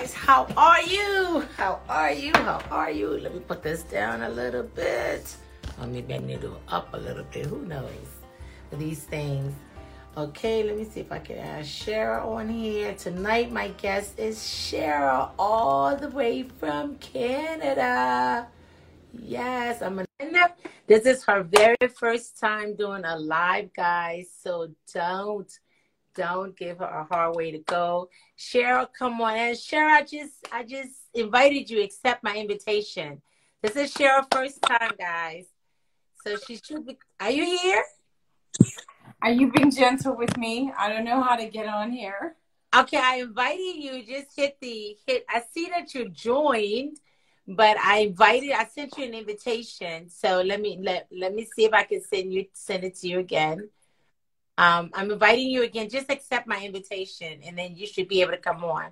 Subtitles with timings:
[0.00, 0.14] guys.
[0.14, 1.44] How are you?
[1.56, 2.32] How are you?
[2.32, 3.08] How are you?
[3.08, 5.36] Let me put this down a little bit.
[5.78, 7.46] Or maybe I need to up a little bit.
[7.46, 7.90] Who knows?
[8.72, 9.52] These things.
[10.16, 12.94] Okay, let me see if I can add Cheryl on here.
[12.94, 18.48] Tonight, my guest is Cheryl, all the way from Canada.
[19.12, 20.54] Yes, I'm gonna.
[20.86, 24.28] This is her very first time doing a live, guys.
[24.42, 25.50] So don't
[26.14, 28.08] don't give her a hard way to go.
[28.38, 29.36] Cheryl, come on.
[29.36, 33.20] And Cheryl, I just I just invited you, accept my invitation.
[33.62, 35.46] This is Cheryl first time, guys.
[36.24, 37.84] So she should be are you here?
[39.22, 40.72] Are you being gentle with me?
[40.78, 42.36] I don't know how to get on here.
[42.74, 44.02] Okay, I invited you.
[44.04, 45.24] Just hit the hit.
[45.28, 46.98] I see that you joined,
[47.46, 48.52] but I invited.
[48.52, 50.08] I sent you an invitation.
[50.08, 53.08] So let me let let me see if I can send you send it to
[53.08, 53.68] you again.
[54.60, 55.88] Um, I'm inviting you again.
[55.88, 58.90] Just accept my invitation, and then you should be able to come on.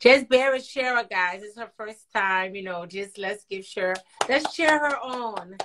[0.00, 1.44] Just bear with Cheryl, guys.
[1.44, 2.56] It's her first time.
[2.56, 3.94] You know, just let's give Cheryl.
[4.28, 5.56] Let's share her on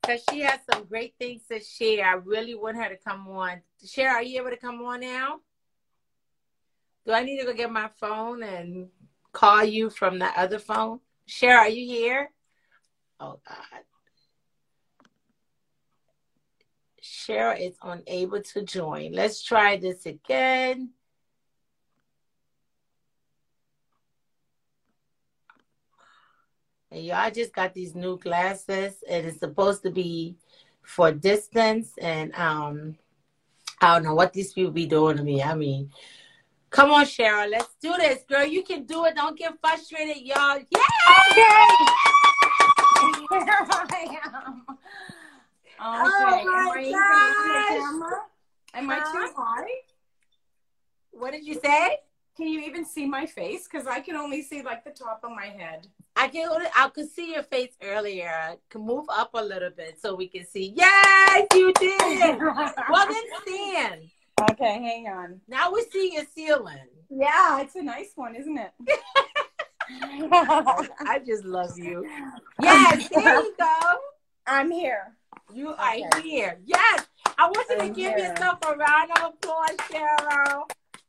[0.00, 2.06] because she has some great things to share.
[2.06, 3.60] I really want her to come on.
[3.84, 5.40] Cheryl, are you able to come on now?
[7.04, 8.86] Do I need to go get my phone and
[9.32, 11.00] call you from the other phone?
[11.28, 12.30] Cheryl, are you here?
[13.18, 13.82] Oh God.
[17.22, 19.12] Cheryl is unable to join.
[19.12, 20.90] Let's try this again.
[26.90, 30.36] And y'all just got these new glasses and it's supposed to be
[30.82, 32.98] for distance and um
[33.80, 35.42] I don't know what these people be doing to me.
[35.42, 35.90] I mean,
[36.70, 38.44] come on, Cheryl, let's do this, girl.
[38.44, 39.16] You can do it.
[39.16, 40.58] Don't get frustrated, y'all.
[40.70, 40.80] Yeah!
[41.30, 41.42] Okay.
[43.30, 44.62] Here I am.
[45.84, 46.44] Okay.
[46.44, 47.68] Oh Am my I even gosh.
[47.68, 48.20] the camera?
[48.74, 49.64] Am I too high?
[51.12, 51.98] What did you say?
[52.36, 53.68] Can you even see my face?
[53.70, 55.86] Because I can only see like the top of my head.
[56.16, 58.56] I can I could see your face earlier.
[58.70, 60.72] Can move up a little bit so we can see.
[60.74, 62.38] Yes, you did.
[62.40, 64.02] well then stand.
[64.50, 65.40] okay, hang on.
[65.46, 66.88] Now we see your ceiling.
[67.10, 68.72] Yeah, it's a nice one, isn't it?
[69.90, 72.08] I just love you.
[72.62, 73.76] Yes, there you go.
[74.46, 75.16] I'm here.
[75.52, 76.22] You are Okay.
[76.22, 76.58] here.
[76.64, 77.06] Yes.
[77.38, 78.28] I want you to I'm give here.
[78.28, 80.62] yourself a round of applause, Cheryl.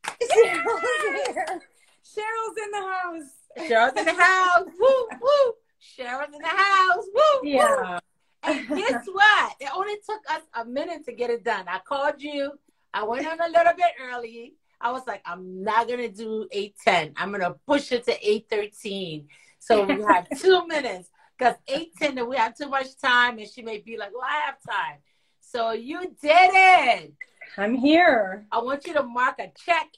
[0.22, 1.62] Cheryl's.
[2.04, 3.68] Cheryl's in the house.
[3.68, 4.66] Cheryl's in the house.
[4.78, 5.52] Woo, woo.
[5.98, 7.04] Cheryl's in the house.
[7.14, 7.98] Woo, woo.
[8.42, 9.54] And guess what?
[9.60, 11.64] It only took us a minute to get it done.
[11.68, 12.52] I called you.
[12.92, 14.54] I went on a little bit early.
[14.80, 17.12] I was like, I'm not gonna do eight ten.
[17.16, 19.28] I'm gonna push it to eight thirteen.
[19.58, 21.08] So we have two minutes.
[21.36, 24.24] Because eight ten, then we have too much time, and she may be like, "Well,
[24.24, 24.98] I have time."
[25.40, 27.12] So you did it.
[27.56, 28.46] I'm here.
[28.50, 29.88] I want you to mark a check.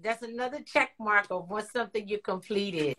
[0.00, 2.96] That's another check mark of what something you completed.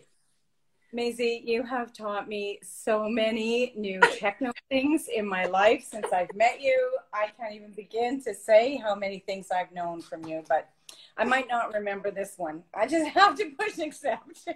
[0.92, 6.34] Maisie, you have taught me so many new techno things in my life since I've
[6.34, 6.90] met you.
[7.12, 10.68] I can't even begin to say how many things I've known from you, but
[11.16, 12.62] I might not remember this one.
[12.74, 14.48] I just have to push accept.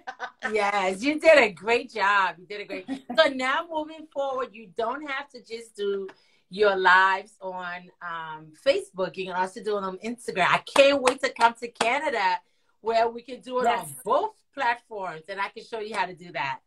[0.51, 2.35] Yes, you did a great job.
[2.39, 2.85] You did a great.
[3.17, 6.07] So now moving forward, you don't have to just do
[6.49, 9.17] your lives on um, Facebook.
[9.17, 10.47] You can also do it on Instagram.
[10.49, 12.39] I can't wait to come to Canada
[12.81, 13.79] where we can do it Yes.
[13.87, 16.59] on both platforms, and I can show you how to do that.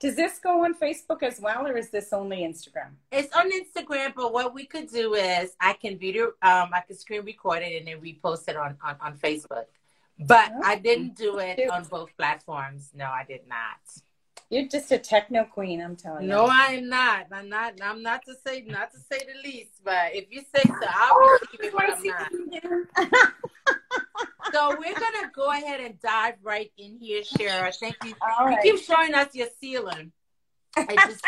[0.00, 2.92] Does this go on Facebook as well, or is this only Instagram?
[3.12, 6.96] It's on Instagram, but what we could do is I can video, um, I can
[6.96, 9.66] screen record it and then repost it on, on, on Facebook.
[10.18, 11.70] But I didn't do it Cute.
[11.70, 12.90] on both platforms.
[12.94, 13.78] No, I did not.
[14.48, 16.48] You're just a techno queen, I'm telling No, you.
[16.48, 17.26] No, I am not.
[17.30, 17.74] I'm not.
[17.82, 19.82] I'm not to say not to say the least.
[19.84, 21.72] But if you say so, I'll receive it.
[21.72, 23.32] But I'm not.
[24.52, 27.74] So we're gonna go ahead and dive right in here, Cheryl.
[27.78, 28.14] Thank you.
[28.20, 28.62] All You right.
[28.62, 30.12] keep showing us your ceiling.
[30.76, 31.24] I just,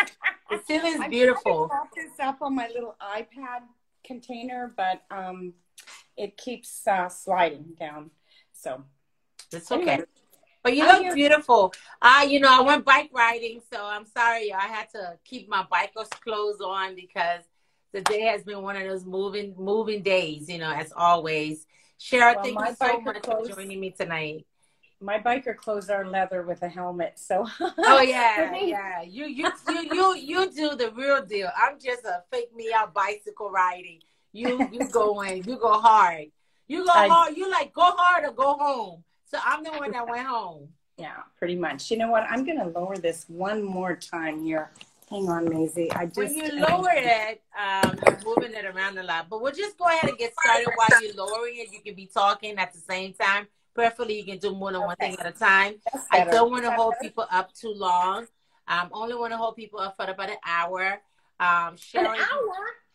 [0.51, 1.69] the ceiling is I'm beautiful.
[1.69, 3.63] prop this up on my little iPad
[4.05, 5.55] container, but um,
[6.17, 8.11] it keeps uh, sliding down.
[8.53, 8.83] So
[9.53, 9.93] It's okay.
[9.93, 10.07] Anyway.
[10.63, 11.73] But you look beautiful.
[12.01, 14.53] I, you know, I went bike riding, so I'm sorry.
[14.53, 17.43] I had to keep my biker's clothes on because
[17.93, 20.49] the day has been one of those moving, moving days.
[20.49, 21.67] You know, as always.
[22.03, 24.45] Cheryl, Well, thank you so much clothes- for joining me tonight.
[25.01, 27.19] my biker clothes are leather with a helmet.
[27.19, 29.03] So Oh yeah, yeah.
[29.03, 31.51] You, you, you, you, you do the real deal.
[31.57, 34.01] I'm just a fake me out bicycle riding.
[34.33, 36.27] You, you going, you go hard.
[36.69, 37.37] You go I- hard.
[37.37, 39.05] You like go hard or go home.
[39.27, 40.69] So I'm the one that went home.
[40.99, 41.91] yeah, pretty much.
[41.91, 42.25] You know what?
[42.31, 44.71] I'm gonna lower this one more time here.
[45.13, 45.93] Hang on, Maisie.
[45.93, 49.29] I just When you lower it, um, you're moving it around a lot.
[49.29, 51.71] But we'll just go ahead and get started while you're lowering it.
[51.71, 53.47] You can be talking at the same time.
[53.75, 54.87] Preferably, you can do more than okay.
[54.87, 55.75] one thing at a time.
[56.11, 58.27] I don't want to hold people up too long.
[58.67, 61.03] Um, only want to hold people up for about an hour.
[61.39, 62.55] Um, Sharon, an hour.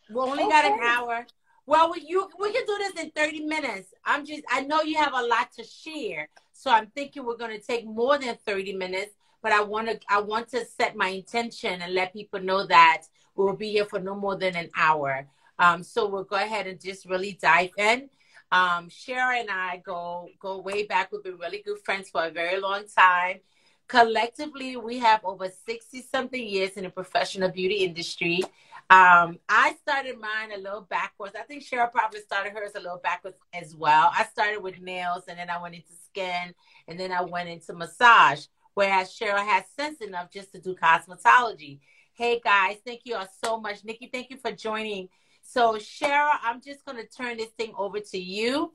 [0.09, 0.49] We only okay.
[0.49, 1.27] got an hour.
[1.67, 3.93] Well, we, you, we can do this in 30 minutes.
[4.03, 6.29] I'm just, I know you have a lot to share.
[6.53, 9.99] So I'm thinking we're going to take more than 30 minutes, but I want to,
[10.09, 13.03] I want to set my intention and let people know that
[13.35, 15.27] we will be here for no more than an hour.
[15.59, 18.09] Um, so we'll go ahead and just really dive in.
[18.51, 21.11] Um, Cheryl and I go, go way back.
[21.11, 23.39] We've been really good friends for a very long time
[23.87, 28.41] collectively we have over 60 something years in the professional beauty industry
[28.89, 32.99] um, i started mine a little backwards i think cheryl probably started hers a little
[33.01, 36.53] backwards as well i started with nails and then i went into skin
[36.87, 38.45] and then i went into massage
[38.77, 41.79] whereas cheryl has sense enough just to do cosmetology
[42.13, 45.09] hey guys thank you all so much nikki thank you for joining
[45.41, 48.71] so cheryl i'm just going to turn this thing over to you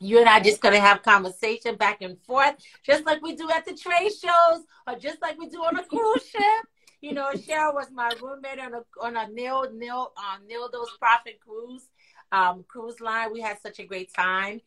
[0.00, 2.54] you and I just gonna have conversation back and forth,
[2.84, 5.82] just like we do at the trade shows, or just like we do on a
[5.82, 6.66] cruise ship.
[7.00, 11.40] You know, Cheryl was my roommate on a on a Neil Neil uh, Nildo's Profit
[11.40, 11.88] Cruise
[12.30, 13.32] um, cruise line.
[13.32, 14.60] We had such a great time.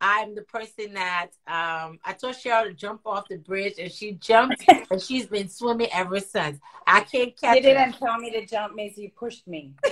[0.00, 4.12] I'm the person that um, I told Cheryl to jump off the bridge, and she
[4.12, 6.60] jumped, and she's been swimming ever since.
[6.86, 7.56] I can't catch.
[7.56, 8.06] You didn't her.
[8.06, 9.02] tell me to jump, Maisie.
[9.02, 9.72] You pushed me.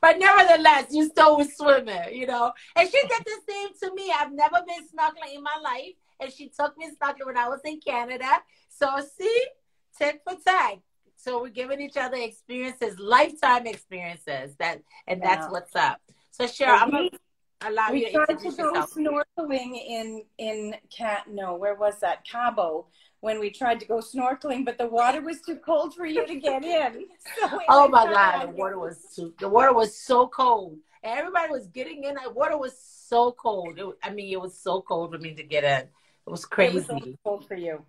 [0.00, 2.52] But nevertheless, you still was swimming, you know.
[2.74, 4.10] And she did the same to me.
[4.18, 5.94] I've never been snorkeling in my life.
[6.18, 8.28] And she took me snorkeling when I was in Canada.
[8.68, 8.88] So
[9.18, 9.44] see,
[9.98, 10.78] tit for tat.
[11.16, 14.54] So we're giving each other experiences, lifetime experiences.
[14.58, 16.00] That and that's what's up.
[16.40, 17.08] So Cheryl, I'm gonna
[17.62, 18.94] allow we you to introduce to go yourself.
[18.94, 21.24] snorkeling in in Cat.
[21.30, 22.24] No, where was that?
[22.24, 22.86] Cabo
[23.20, 26.34] when we tried to go snorkeling, but the water was too cold for you to
[26.36, 27.04] get in.
[27.38, 30.78] So oh my God, the water was too, the water was so cold.
[31.02, 32.14] Everybody was getting in.
[32.22, 33.78] The water was so cold.
[33.78, 35.80] It, I mean, it was so cold for me to get in.
[35.80, 35.88] It
[36.26, 36.78] was crazy.
[36.78, 37.84] It was so cold for you.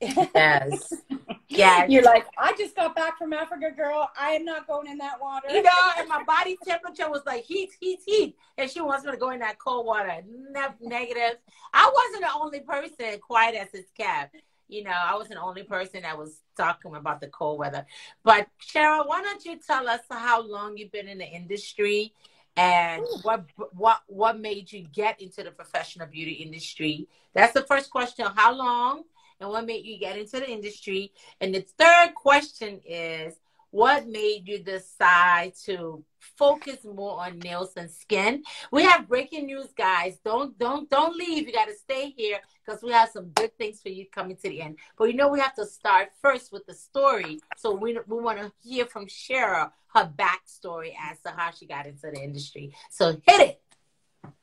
[0.00, 0.94] yes.
[1.50, 1.86] Yeah.
[1.86, 4.08] You're like, I just got back from Africa, girl.
[4.18, 5.48] I am not going in that water.
[5.50, 8.36] You know, and my body temperature was like heat, heat, heat.
[8.56, 10.22] And she wants me to go in that cold water.
[10.26, 11.38] Ne- negative.
[11.72, 14.30] I wasn't the only person quiet as his cat
[14.70, 17.84] you know, I wasn't the only person that was talking about the cold weather.
[18.22, 22.14] But Cheryl, why don't you tell us how long you've been in the industry
[22.56, 27.08] and what what what made you get into the professional beauty industry?
[27.34, 28.26] That's the first question.
[28.34, 29.04] How long
[29.40, 31.12] and what made you get into the industry?
[31.40, 33.34] And the third question is
[33.70, 38.42] what made you decide to focus more on nails and skin?
[38.70, 40.18] We have breaking news guys.
[40.24, 41.46] Don't don't don't leave.
[41.46, 44.48] You got to stay here because we have some good things for you coming to
[44.48, 44.76] the end.
[44.98, 47.40] But you know we have to start first with the story.
[47.56, 51.86] So we, we want to hear from cheryl her backstory as to how she got
[51.86, 52.74] into the industry.
[52.90, 53.62] So hit it.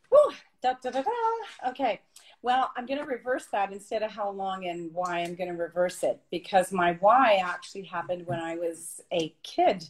[0.09, 0.33] Whew.
[0.61, 1.03] Da, da, da,
[1.69, 2.01] okay
[2.41, 5.55] well, I'm going to reverse that instead of how long and why I'm going to
[5.55, 9.83] reverse it because my why actually happened when I was a kid.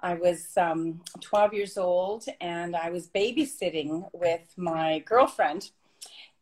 [0.00, 5.70] I was um, 12 years old and I was babysitting with my girlfriend.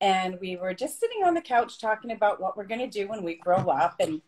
[0.02, 3.08] And we were just sitting on the couch talking about what we're going to do
[3.08, 3.96] when we grow up.
[3.98, 4.20] And,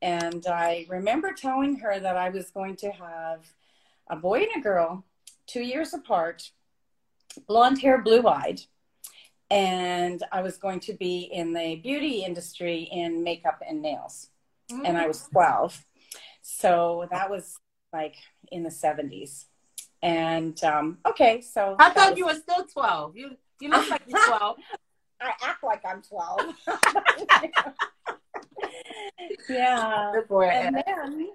[0.00, 3.46] and I remember telling her that I was going to have
[4.10, 5.04] a boy and a girl,
[5.46, 6.50] two years apart,
[7.46, 8.62] blonde hair, blue eyed
[9.52, 14.30] and I was going to be in the beauty industry in makeup and nails.
[14.70, 14.80] Mm.
[14.86, 15.84] And I was 12.
[16.40, 17.58] So that was
[17.92, 18.16] like
[18.50, 19.44] in the 70s.
[20.02, 22.18] And um, okay, so I thought was...
[22.18, 23.16] you were still 12.
[23.16, 24.56] You you look like you're 12.
[25.20, 26.40] I act like I'm 12.
[29.48, 30.12] yeah.
[30.50, 31.28] And then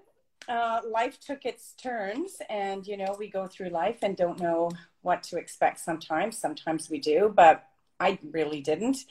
[0.50, 4.70] uh, life took its turns, and you know, we go through life and don't know
[5.04, 6.38] what to expect sometimes.
[6.38, 7.67] Sometimes we do, but
[8.00, 9.06] I really didn't.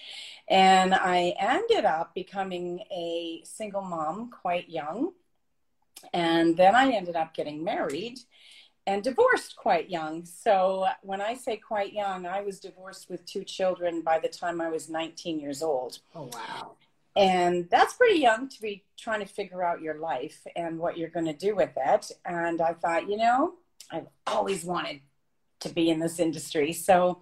[0.49, 5.13] And I ended up becoming a single mom quite young.
[6.13, 8.19] And then I ended up getting married
[8.87, 10.25] and divorced quite young.
[10.25, 14.61] So when I say quite young, I was divorced with two children by the time
[14.61, 15.99] I was 19 years old.
[16.15, 16.77] Oh, wow.
[17.17, 21.09] And that's pretty young to be trying to figure out your life and what you're
[21.09, 22.13] going to do with it.
[22.25, 23.55] And I thought, you know,
[23.91, 25.01] I've always wanted
[25.61, 26.73] to be in this industry.
[26.73, 27.21] So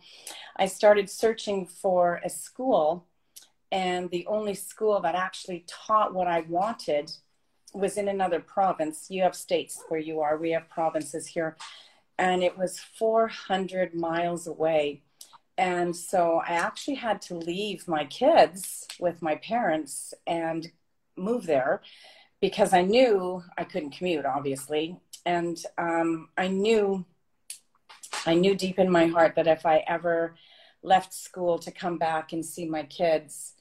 [0.57, 3.07] I started searching for a school,
[3.73, 7.11] and the only school that actually taught what I wanted
[7.73, 9.07] was in another province.
[9.11, 11.57] You have states where you are, we have provinces here,
[12.19, 15.03] and it was 400 miles away.
[15.59, 20.71] And so I actually had to leave my kids with my parents and
[21.17, 21.81] move there
[22.41, 24.97] because I knew I couldn't commute, obviously.
[25.25, 27.05] And um, I knew
[28.27, 30.35] I knew deep in my heart that if I ever
[30.83, 33.55] left school to come back and see my kids,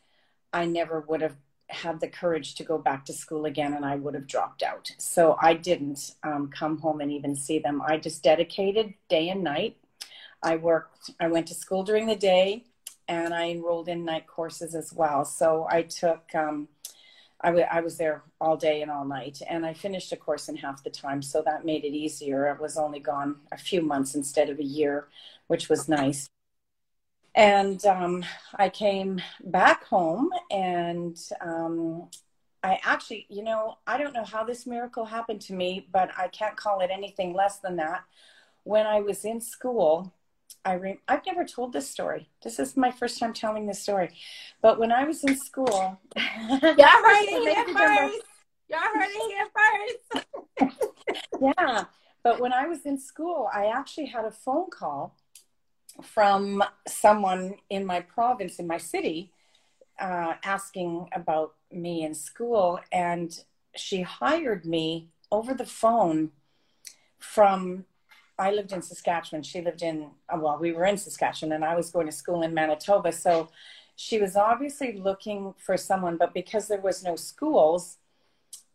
[0.51, 1.35] I never would have
[1.69, 4.91] had the courage to go back to school again and I would have dropped out.
[4.97, 7.81] So I didn't um, come home and even see them.
[7.81, 9.77] I just dedicated day and night.
[10.41, 12.65] I worked, I went to school during the day
[13.07, 15.25] and I enrolled in night courses as well.
[15.25, 16.67] So I took, um,
[17.43, 20.47] I, w- I was there all day and all night and I finished a course
[20.47, 21.21] in half the time.
[21.21, 22.47] So that made it easier.
[22.47, 25.07] I was only gone a few months instead of a year,
[25.47, 26.29] which was nice.
[27.35, 28.23] And um,
[28.55, 32.09] I came back home and um,
[32.63, 36.27] I actually, you know, I don't know how this miracle happened to me, but I
[36.29, 38.03] can't call it anything less than that.
[38.63, 40.13] When I was in school,
[40.65, 42.29] I re- I've never told this story.
[42.41, 44.09] This is my first time telling this story.
[44.61, 48.21] But when I was in school, y'all heard it here first.
[48.69, 50.25] Y'all heard it here
[50.61, 50.77] first.
[51.41, 51.83] yeah.
[52.23, 55.17] But when I was in school, I actually had a phone call
[56.01, 59.31] from someone in my province, in my city,
[59.99, 62.79] uh, asking about me in school.
[62.91, 63.37] And
[63.75, 66.31] she hired me over the phone
[67.19, 67.85] from,
[68.37, 69.43] I lived in Saskatchewan.
[69.43, 72.41] She lived in, uh, well, we were in Saskatchewan and I was going to school
[72.41, 73.11] in Manitoba.
[73.11, 73.49] So
[73.95, 77.97] she was obviously looking for someone, but because there was no schools,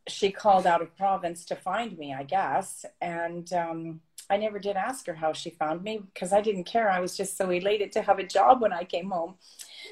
[0.07, 2.85] she called out of province to find me, I guess.
[3.01, 4.01] And, um,
[4.31, 6.91] I never did ask her how she found me because I didn't care.
[6.91, 9.37] I was just so elated to have a job when I came home.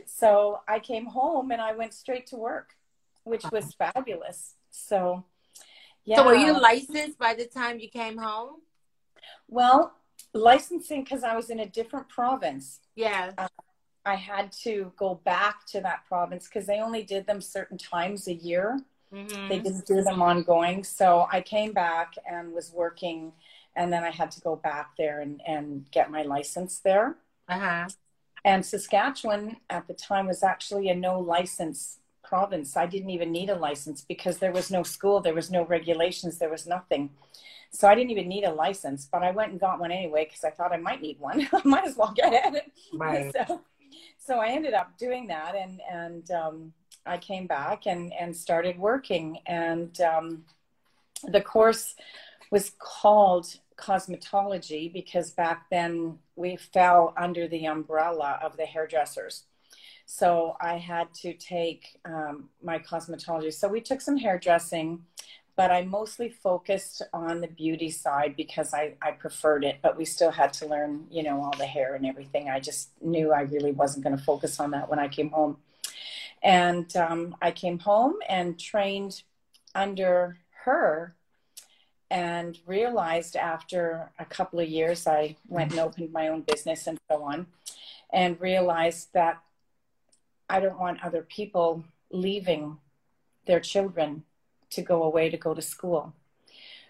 [0.04, 2.76] So I came home and I went straight to work,
[3.24, 4.54] which was fabulous.
[4.70, 5.24] So,
[6.04, 6.16] yeah.
[6.16, 8.56] So were you licensed by the time you came home?
[9.48, 9.94] Well,
[10.34, 12.80] licensing because I was in a different province.
[12.94, 13.32] Yeah.
[13.36, 13.48] Uh,
[14.04, 18.28] I had to go back to that province because they only did them certain times
[18.28, 18.78] a year.
[19.12, 19.48] Mm-hmm.
[19.48, 20.84] They didn't do them ongoing.
[20.84, 23.32] So I came back and was working
[23.74, 27.16] and then I had to go back there and, and get my license there.
[27.48, 27.88] Uh-huh.
[28.44, 32.76] And Saskatchewan at the time was actually a no license province.
[32.76, 36.38] I didn't even need a license because there was no school, there was no regulations,
[36.38, 37.10] there was nothing.
[37.76, 40.44] So I didn't even need a license, but I went and got one anyway because
[40.44, 41.46] I thought I might need one.
[41.52, 42.72] I might as well get it.
[42.94, 43.34] Right.
[43.46, 43.60] So,
[44.18, 46.72] so I ended up doing that, and and um,
[47.04, 50.44] I came back and and started working, and um,
[51.24, 51.94] the course
[52.50, 59.44] was called cosmetology because back then we fell under the umbrella of the hairdressers.
[60.06, 63.52] So I had to take um, my cosmetology.
[63.52, 65.02] So we took some hairdressing,
[65.56, 69.78] but I mostly focused on the beauty side because I, I preferred it.
[69.82, 72.50] But we still had to learn, you know, all the hair and everything.
[72.50, 75.56] I just knew I really wasn't going to focus on that when I came home.
[76.42, 79.22] And um, I came home and trained
[79.74, 81.14] under her
[82.10, 86.98] and realized after a couple of years, I went and opened my own business and
[87.10, 87.46] so on,
[88.12, 89.42] and realized that
[90.48, 92.78] I don't want other people leaving
[93.46, 94.22] their children
[94.76, 96.14] to go away to go to school.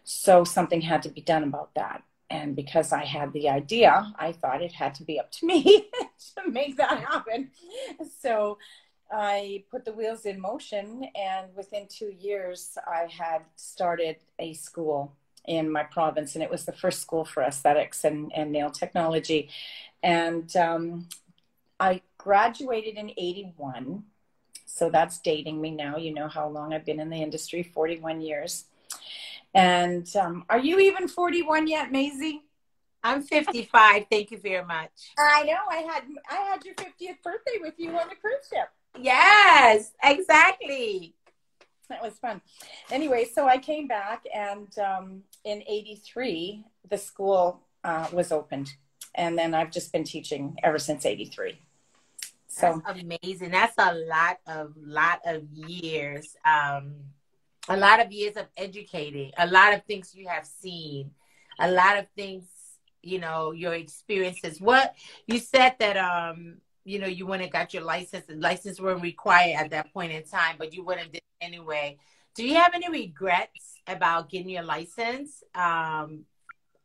[0.05, 2.03] So something had to be done about that.
[2.29, 5.89] And because I had the idea, I thought it had to be up to me
[6.37, 7.51] to make that happen.
[8.21, 8.59] So
[9.11, 15.13] I put the wheels in motion, and within two years, I had started a school
[15.47, 19.49] in my province, and it was the first school for aesthetics and, and nail technology.
[20.03, 21.09] And um,
[21.79, 24.03] I graduated in 81.
[24.67, 25.97] So that's dating me now.
[25.97, 28.67] You know how long I've been in the industry 41 years.
[29.55, 32.43] And um, are you even 41 yet, Maisie?
[33.03, 34.07] I'm 55.
[34.11, 34.91] Thank you very much.
[35.17, 35.59] I know.
[35.71, 38.69] I had I had your 50th birthday with you on the cruise ship.
[39.01, 41.15] Yes, exactly.
[41.89, 42.41] That was fun.
[42.91, 48.73] Anyway, so I came back, and um, in '83, the school uh, was opened,
[49.15, 51.59] and then I've just been teaching ever since '83.
[52.57, 53.51] So That's amazing.
[53.51, 56.37] That's a lot of lot of years.
[56.45, 56.95] Um,
[57.69, 59.33] a lot of years of educating.
[59.37, 61.11] A lot of things you have seen.
[61.61, 62.45] A lot of things
[63.03, 64.61] you know your experiences.
[64.61, 64.95] What
[65.27, 68.27] you said that um you know, you went and got your license.
[68.27, 71.99] The license weren't required at that point in time, but you went and did anyway.
[72.37, 75.43] Do you have any regrets about getting your license?
[75.53, 76.27] Um,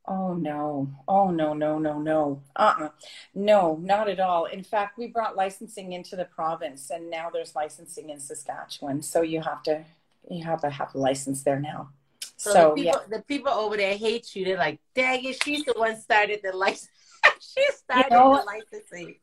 [0.07, 0.89] Oh no.
[1.07, 2.41] Oh no, no, no, no.
[2.55, 2.89] Uh-uh.
[3.35, 4.45] No, not at all.
[4.45, 9.01] In fact, we brought licensing into the province and now there's licensing in Saskatchewan.
[9.01, 9.83] So you have to
[10.29, 11.89] you have to have a license there now.
[12.37, 13.17] So, so the, people, yeah.
[13.17, 14.45] the people over there hate you.
[14.45, 16.89] They're like, dang it, she's the one started the license.
[17.39, 19.15] she started you know, the licensing.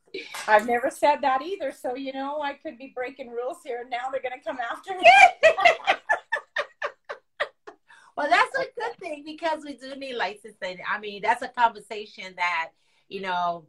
[0.46, 1.72] I've never said that either.
[1.72, 3.80] So, you know, I could be breaking rules here.
[3.80, 5.04] And now they're to come after me.
[8.18, 10.78] well, that's a good thing because we do need licensing.
[10.90, 12.70] I mean, that's a conversation that
[13.08, 13.66] you know,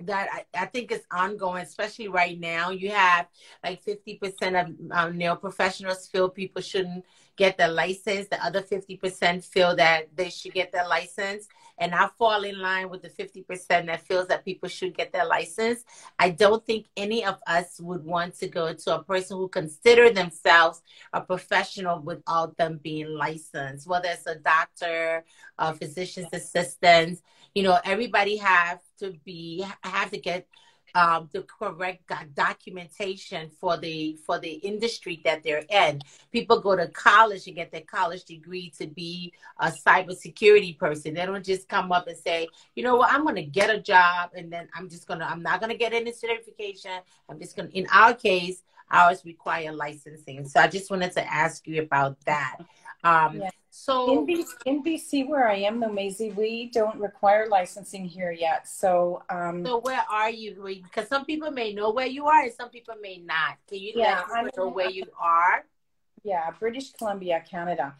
[0.00, 2.70] that I, I, think is ongoing, especially right now.
[2.70, 3.28] You have
[3.62, 7.04] like 50% of um, nail professionals feel people shouldn't
[7.36, 8.28] get their license.
[8.28, 11.48] The other 50% feel that they should get their license.
[11.78, 15.24] And I fall in line with the 50% that feels that people should get their
[15.24, 15.84] license.
[16.18, 20.10] I don't think any of us would want to go to a person who consider
[20.10, 25.24] themselves a professional without them being licensed, whether it's a doctor,
[25.58, 27.20] a physician's assistant.
[27.54, 30.46] You know, everybody have to be have to get
[30.94, 36.00] um, the correct documentation for the for the industry that they're in.
[36.32, 41.14] People go to college and get their college degree to be a cybersecurity person.
[41.14, 43.80] They don't just come up and say, you know what, I'm going to get a
[43.80, 46.92] job and then I'm just going to I'm not going to get any certification.
[47.28, 47.76] I'm just going to.
[47.76, 50.46] In our case, ours require licensing.
[50.46, 52.58] So I just wanted to ask you about that.
[53.02, 53.50] Um, yeah.
[53.74, 58.30] So in BC, in BC, where I am, though, Maisie, we don't require licensing here
[58.30, 58.68] yet.
[58.68, 60.62] So, um, so where are you?
[60.84, 63.56] Because some people may know where you are, and some people may not.
[63.66, 65.64] Can you yeah, let us know where you are?
[66.22, 67.94] Yeah, British Columbia, Canada.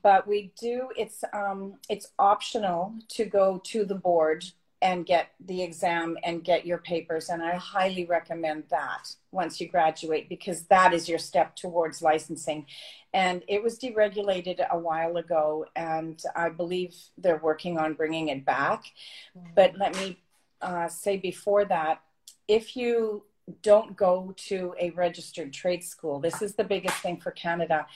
[0.00, 0.90] But we do.
[0.96, 4.44] It's um, it's optional to go to the board
[4.82, 7.28] and get the exam and get your papers.
[7.28, 12.66] And I highly recommend that once you graduate because that is your step towards licensing.
[13.14, 18.44] And it was deregulated a while ago, and I believe they're working on bringing it
[18.44, 18.84] back.
[19.36, 19.48] Mm-hmm.
[19.54, 20.18] But let me
[20.60, 22.02] uh, say before that,
[22.46, 23.24] if you
[23.62, 26.18] don't go to a registered trade school.
[26.18, 27.86] This is the biggest thing for Canada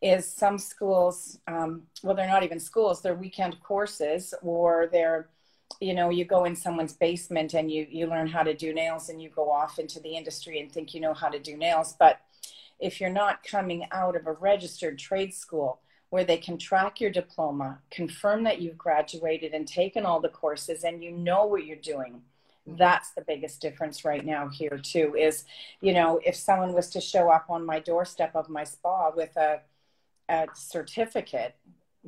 [0.00, 5.28] is some schools, um, well, they're not even schools, they're weekend courses or they're
[5.80, 9.08] you know you go in someone's basement and you you learn how to do nails
[9.08, 11.94] and you go off into the industry and think you know how to do nails
[11.98, 12.20] but
[12.78, 17.10] if you're not coming out of a registered trade school where they can track your
[17.10, 21.76] diploma confirm that you've graduated and taken all the courses and you know what you're
[21.76, 22.20] doing
[22.68, 22.76] mm-hmm.
[22.76, 25.44] that's the biggest difference right now here too is
[25.80, 29.36] you know if someone was to show up on my doorstep of my spa with
[29.36, 29.60] a,
[30.28, 31.54] a certificate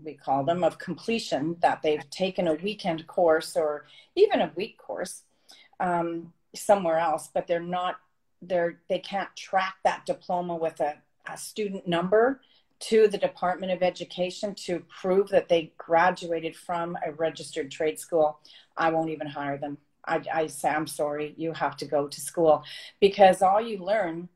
[0.02, 4.78] we call them of completion that they've taken a weekend course or even a week
[4.78, 5.22] course
[5.80, 7.96] um, somewhere else but they're not
[8.40, 10.94] they're they can't track that diploma with a,
[11.30, 12.40] a student number
[12.82, 18.40] to the department of education to prove that they graduated from a registered trade school.
[18.76, 19.78] I won't even hire them.
[20.04, 22.64] I, I say i'm sorry you have to go to school.
[23.00, 24.28] Because all you learn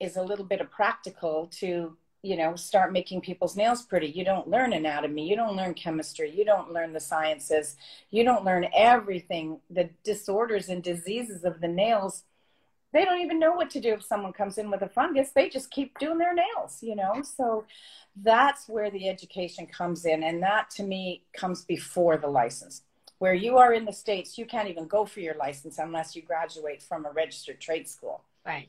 [0.00, 4.08] is a little bit of practical to you know start making people's nails pretty.
[4.08, 5.28] You don't learn anatomy.
[5.28, 6.30] You don't learn chemistry.
[6.30, 7.76] You don't learn the sciences.
[8.10, 9.60] You don't learn everything.
[9.70, 12.24] The disorders and diseases of the nails
[12.94, 15.30] they don't even know what to do if someone comes in with a fungus.
[15.34, 17.22] They just keep doing their nails you know?
[17.22, 17.64] So
[18.16, 22.82] that's where the education comes in and that to me comes before the license.
[23.18, 26.22] Where you are in the states you can't even go for your license unless you
[26.22, 28.22] graduate from a registered trade school.
[28.46, 28.68] Right.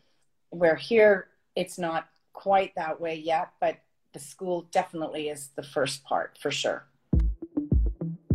[0.49, 3.77] Where here it's not quite that way yet, but
[4.13, 6.85] the school definitely is the first part for sure.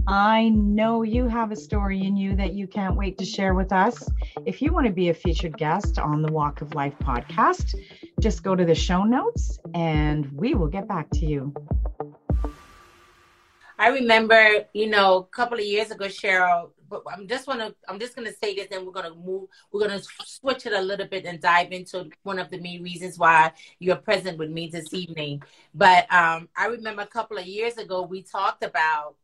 [0.07, 3.73] I know you have a story in you that you can't wait to share with
[3.73, 4.09] us.
[4.45, 7.77] If you want to be a featured guest on the Walk of Life podcast,
[8.19, 11.55] just go to the show notes and we will get back to you.
[13.81, 17.99] I remember, you know, a couple of years ago, Cheryl, but I'm just wanna I'm
[17.99, 19.49] just gonna say this, and we're gonna move.
[19.73, 23.19] We're gonna switch it a little bit and dive into one of the main reasons
[23.19, 25.43] why you're present with me this evening.
[25.75, 29.17] But um, I remember a couple of years ago we talked about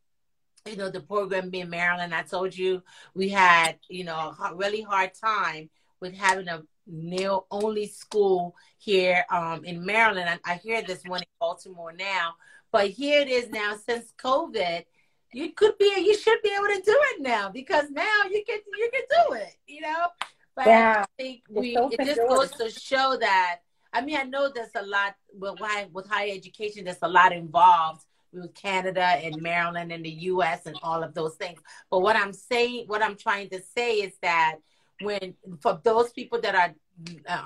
[0.67, 2.15] you know the program being Maryland.
[2.15, 5.69] I told you we had you know a really hard time
[6.01, 10.41] with having a nail only school here um, in Maryland.
[10.47, 12.37] I, I hear this one in Baltimore now,
[12.77, 14.85] but here it is now since COVID
[15.33, 18.59] you could be you should be able to do it now because now you can
[18.77, 20.07] you can do it you know?
[20.55, 21.05] But yeah.
[21.05, 23.61] i think we it just goes to show that
[23.93, 27.33] i mean i know there's a lot with why with higher education there's a lot
[27.33, 31.61] involved with canada and maryland and the us and all of those things.
[31.91, 34.57] But what i'm saying what i'm trying to say is that
[35.01, 36.73] when for those people that are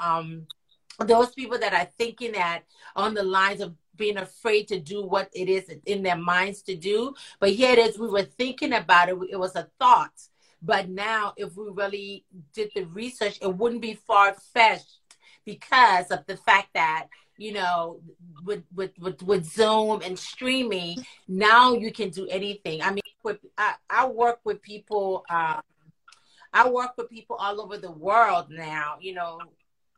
[0.08, 0.46] um
[1.06, 2.62] those people that are thinking that
[2.96, 6.74] on the lines of being afraid to do what it is in their minds to
[6.74, 7.14] do.
[7.38, 10.12] But here it is, we were thinking about it, it was a thought.
[10.62, 15.00] But now, if we really did the research, it wouldn't be far fetched
[15.44, 17.06] because of the fact that
[17.38, 18.00] you know
[18.44, 23.38] with with with, with zoom and streaming now you can do anything i mean with,
[23.56, 25.62] I, I work with people um,
[26.52, 29.40] i work with people all over the world now you know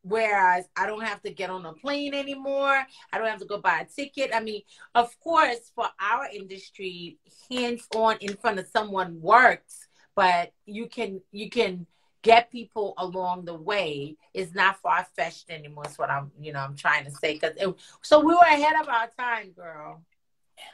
[0.03, 2.85] Whereas I don't have to get on a plane anymore.
[3.13, 4.31] I don't have to go buy a ticket.
[4.35, 4.63] I mean,
[4.95, 7.19] of course, for our industry,
[7.51, 11.87] hands on in front of someone works, but you can you can
[12.23, 14.17] get people along the way.
[14.35, 15.85] It's not far fetched anymore.
[15.87, 17.39] Is what I'm you know I'm trying to say.
[17.39, 20.03] Cause it, so we were ahead of our time, girl.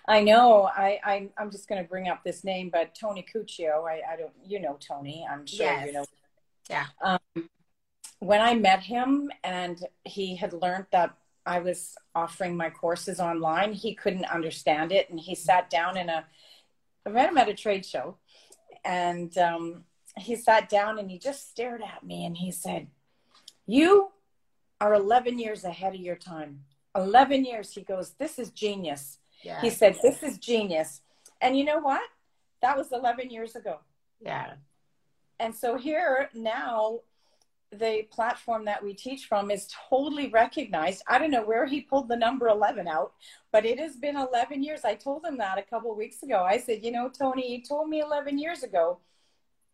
[0.07, 0.65] I know.
[0.75, 3.85] I, I I'm just going to bring up this name, but Tony Cuccio.
[3.89, 4.33] I, I don't.
[4.47, 5.27] You know Tony.
[5.31, 5.87] I'm sure Yes.
[5.87, 6.05] you know.
[6.71, 6.87] Yeah.
[7.03, 7.49] Um,
[8.21, 13.73] when I met him, and he had learned that I was offering my courses online,
[13.73, 16.25] he couldn't understand it, and he sat down in a.
[17.07, 18.17] I met him at a trade show,
[18.85, 19.85] and um,
[20.17, 22.89] he sat down and he just stared at me, and he said,
[23.67, 24.11] "You
[24.81, 26.65] are 11 years ahead of your time.
[26.95, 29.61] 11 years." He goes, "This is genius." Yeah.
[29.61, 31.03] He said, This is genius.
[31.41, 32.03] And you know what?
[32.63, 33.79] That was 11 years ago.
[34.21, 34.55] yeah.
[35.41, 37.01] And so here now,
[37.73, 41.03] the platform that we teach from is totally recognized.
[41.07, 43.13] I don't know where he pulled the number 11 out,
[43.53, 44.85] but it has been 11 years.
[44.85, 46.45] I told him that a couple of weeks ago.
[46.45, 48.99] I said, You know, Tony, you told me 11 years ago.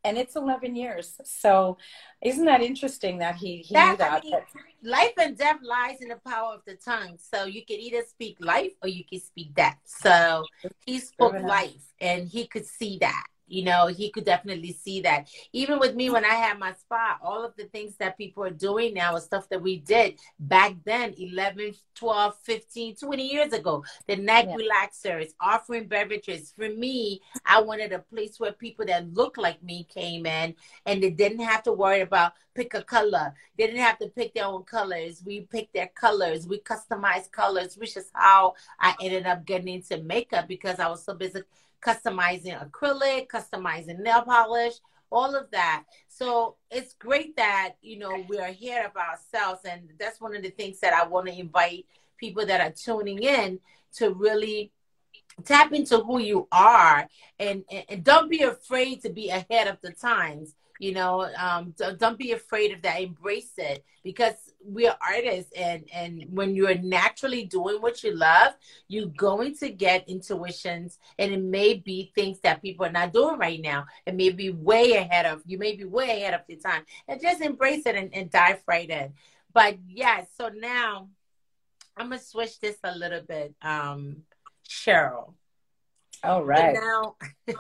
[0.07, 1.19] And it's 11 years.
[1.25, 1.79] So
[2.21, 4.23] isn't that interesting that he, he knew That- that?
[4.23, 4.35] I mean,
[4.83, 7.17] life and death lies in the power of the tongue.
[7.17, 9.79] So you can either speak life or you can speak death.
[9.87, 10.45] So
[10.85, 13.25] he spoke life and he could see that.
[13.47, 15.29] You know, he could definitely see that.
[15.53, 18.51] Even with me, when I had my spa, all of the things that people are
[18.51, 23.85] doing now is stuff that we did back then 11, 12, 15, 20 years ago.
[24.07, 24.57] The neck Yeah.
[24.57, 26.53] relaxers, offering beverages.
[26.57, 30.55] For me, I wanted a place where people that look like me came in
[30.87, 33.35] and they didn't have to worry about pick a color.
[33.59, 35.23] They didn't have to pick their own colors.
[35.25, 36.47] We picked their colors.
[36.47, 41.05] We customized colors, which is how I ended up getting into makeup because I was
[41.05, 41.43] so busy
[41.85, 44.75] customizing acrylic, customizing nail polish,
[45.13, 45.85] all of that.
[46.09, 49.61] So it's great that, you know, we are here of ourselves.
[49.65, 53.23] And that's one of the things that I want to invite people that are tuning
[53.23, 53.61] in
[53.95, 54.73] to really
[55.45, 59.91] tap into who you are and, and, don't be afraid to be ahead of the
[59.91, 65.85] times you know um, don't be afraid of that embrace it because we're artists and
[65.93, 68.55] and when you're naturally doing what you love
[68.89, 73.39] you're going to get intuitions and it may be things that people are not doing
[73.39, 76.59] right now it may be way ahead of you may be way ahead of your
[76.59, 79.13] time and just embrace it and, and dive right in
[79.53, 81.09] but yes so now
[81.97, 84.17] i'm gonna switch this a little bit um
[84.69, 85.35] cheryl
[86.23, 86.73] all right.
[86.73, 87.17] Now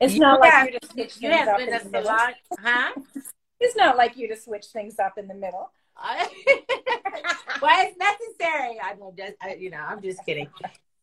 [0.00, 2.06] It's not have- like you to switch things have up been in a the middle.
[2.08, 2.92] salon huh
[3.60, 5.70] It's not like you to switch things up in the middle.
[7.62, 8.78] well, it's necessary.
[8.82, 10.48] I know, just I, you know, I'm just kidding.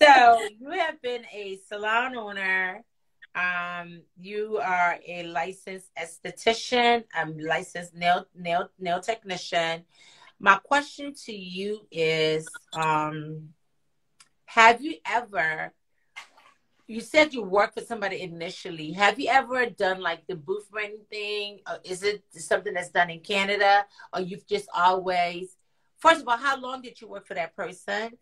[0.01, 2.83] So you have been a salon owner.
[3.35, 9.83] Um, you are a licensed esthetician, a licensed nail nail nail technician.
[10.39, 13.49] My question to you is, um,
[14.45, 15.73] have you ever?
[16.89, 18.93] You said you worked for somebody initially.
[18.93, 21.59] Have you ever done like the booth renting thing?
[21.67, 25.55] Or is it something that's done in Canada, or you've just always?
[25.99, 28.17] First of all, how long did you work for that person,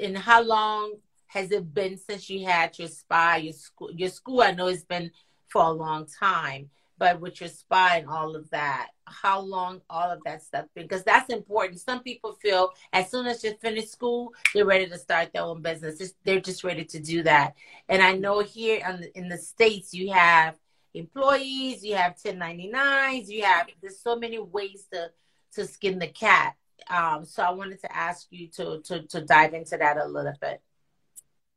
[0.00, 0.94] and how long
[1.26, 3.92] has it been since you had your spa, your school?
[3.92, 5.10] Your school, I know, it's been
[5.48, 10.10] for a long time, but with your spa and all of that, how long all
[10.10, 10.66] of that stuff?
[10.74, 11.80] Because that's important.
[11.80, 15.62] Some people feel as soon as you finish school, they're ready to start their own
[15.62, 16.14] business.
[16.24, 17.54] They're just ready to do that.
[17.88, 20.56] And I know here in the, in the states, you have
[20.94, 25.10] employees, you have 1099s, you have there's so many ways to
[25.54, 26.54] to skin the cat.
[26.88, 30.34] Um, so I wanted to ask you to to to dive into that a little
[30.40, 30.62] bit.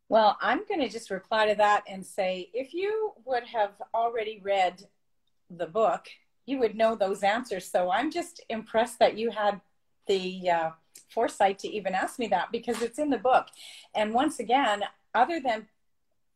[0.09, 4.41] Well, I'm going to just reply to that and say if you would have already
[4.43, 4.83] read
[5.49, 6.07] the book,
[6.45, 7.69] you would know those answers.
[7.69, 9.61] So I'm just impressed that you had
[10.07, 10.69] the uh,
[11.09, 13.47] foresight to even ask me that because it's in the book.
[13.93, 14.83] And once again,
[15.13, 15.67] other than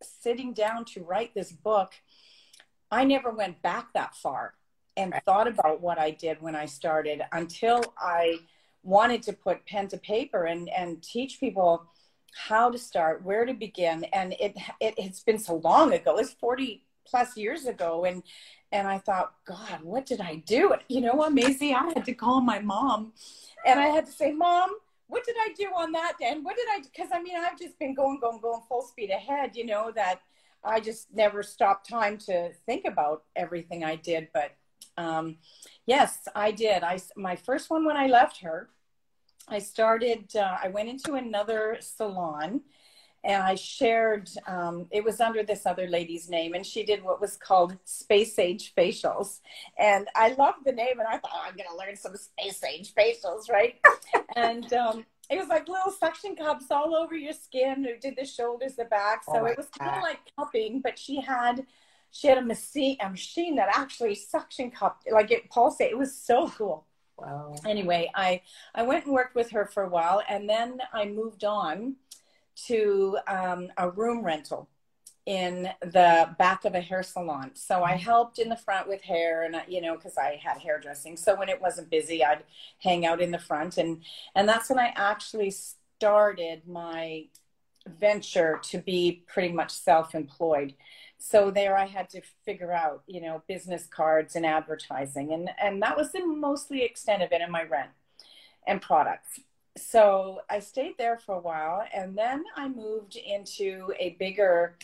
[0.02, 1.93] sitting down to write this book,
[2.91, 4.54] I never went back that far
[4.95, 8.38] and thought about what I did when I started until I
[8.84, 11.86] wanted to put pen to paper and, and teach people
[12.36, 14.04] how to start, where to begin.
[14.06, 16.17] And it, it it's been so long ago.
[16.17, 18.06] It's 40 plus years ago.
[18.06, 18.23] And
[18.73, 20.73] and I thought, God, what did I do?
[20.89, 21.73] You know what, Maisie?
[21.73, 23.13] I had to call my mom
[23.65, 24.71] and I had to say, Mom,
[25.07, 26.29] what did I do on that day?
[26.31, 29.12] And what did I because I mean I've just been going, going, going full speed
[29.12, 30.21] ahead, you know, that
[30.63, 34.29] I just never stopped time to think about everything I did.
[34.33, 34.55] But
[34.97, 35.38] um,
[35.86, 36.83] yes, I did.
[36.83, 38.69] I my first one when I left her,
[39.47, 40.36] I started.
[40.36, 42.62] Uh, I went into another salon,
[43.23, 44.29] and I shared.
[44.47, 48.38] Um, it was under this other lady's name, and she did what was called space
[48.38, 49.39] age facials.
[49.79, 52.63] And I loved the name, and I thought oh, I'm going to learn some space
[52.63, 53.75] age facials, right?
[54.36, 57.83] and um, it was like little suction cups all over your skin.
[57.83, 59.23] Who did the shoulders, the back.
[59.23, 61.65] So Oh it was kind of like cupping, but she had
[62.12, 65.91] she had a machine, a machine that actually suction cupped, like it pulsated.
[65.91, 66.86] It was so cool.
[67.17, 67.55] Wow.
[67.65, 68.41] Anyway, I
[68.75, 71.95] I went and worked with her for a while, and then I moved on
[72.68, 74.70] to um, a room rental
[75.26, 77.52] in the back of a hair salon.
[77.54, 81.16] So I helped in the front with hair and you know cuz I had hairdressing.
[81.16, 82.44] So when it wasn't busy, I'd
[82.80, 84.04] hang out in the front and
[84.36, 87.28] and that's when I actually started my
[87.88, 90.76] venture to be pretty much self-employed.
[91.18, 95.82] So there I had to figure out, you know, business cards and advertising and and
[95.84, 97.92] that was the mostly extent of it in my rent
[98.68, 99.39] and products.
[99.75, 104.77] So I stayed there for a while and then I moved into a bigger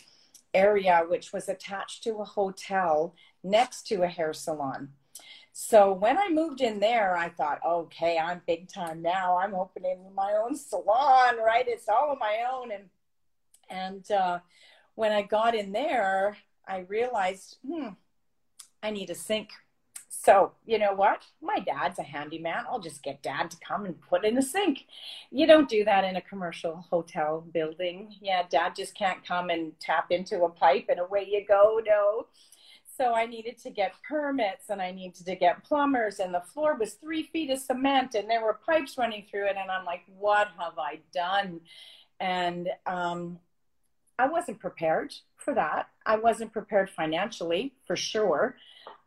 [0.52, 4.90] area which was attached to a hotel next to a hair salon.
[5.52, 9.36] So when I moved in there, I thought, okay, I'm big time now.
[9.36, 11.66] I'm opening my own salon, right?
[11.66, 12.72] It's all on my own.
[12.72, 12.84] And
[13.68, 14.38] and uh,
[14.94, 17.88] when I got in there, I realized, hmm,
[18.82, 19.50] I need a sink.
[20.12, 21.22] So, you know what?
[21.40, 22.64] My dad's a handyman.
[22.68, 24.86] I'll just get dad to come and put in a sink.
[25.30, 28.16] You don't do that in a commercial hotel building.
[28.20, 31.80] Yeah, dad just can't come and tap into a pipe and away you go.
[31.86, 32.26] No.
[32.96, 36.74] So I needed to get permits and I needed to get plumbers, and the floor
[36.74, 39.56] was three feet of cement and there were pipes running through it.
[39.56, 41.60] And I'm like, what have I done?
[42.18, 43.38] And um,
[44.18, 45.88] I wasn't prepared for that.
[46.04, 48.56] I wasn't prepared financially, for sure.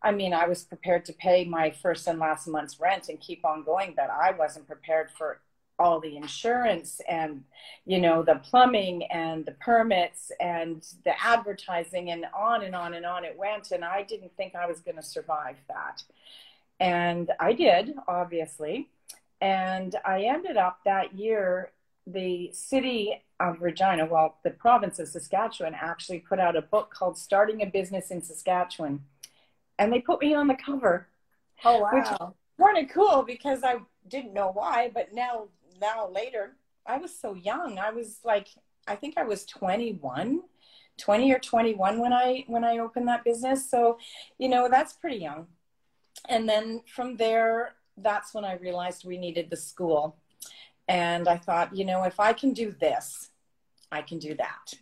[0.01, 3.45] I mean, I was prepared to pay my first and last month's rent and keep
[3.45, 5.39] on going, but I wasn't prepared for
[5.79, 7.43] all the insurance and
[7.85, 13.05] you know the plumbing and the permits and the advertising and on and on and
[13.05, 16.03] on it went and i didn't think i was going to survive that.
[16.79, 18.89] And i did obviously.
[19.41, 21.71] And i ended up that year
[22.05, 27.17] the city of regina well the province of saskatchewan actually put out a book called
[27.17, 29.01] starting a business in saskatchewan
[29.79, 31.07] and they put me on the cover.
[31.65, 31.89] Oh wow!
[31.91, 32.07] Which
[32.83, 35.47] of cool because I didn't know why, but now
[35.79, 36.55] now later,
[36.85, 37.79] I was so young.
[37.79, 38.47] I was like,
[38.87, 40.41] I think I was 21,
[40.97, 43.69] 20 or 21 when I when I opened that business.
[43.69, 43.97] So,
[44.37, 45.47] you know, that's pretty young.
[46.29, 50.17] And then from there, that's when I realized we needed the school.
[50.87, 53.29] And I thought, you know, if I can do this,
[53.91, 54.73] I can do that.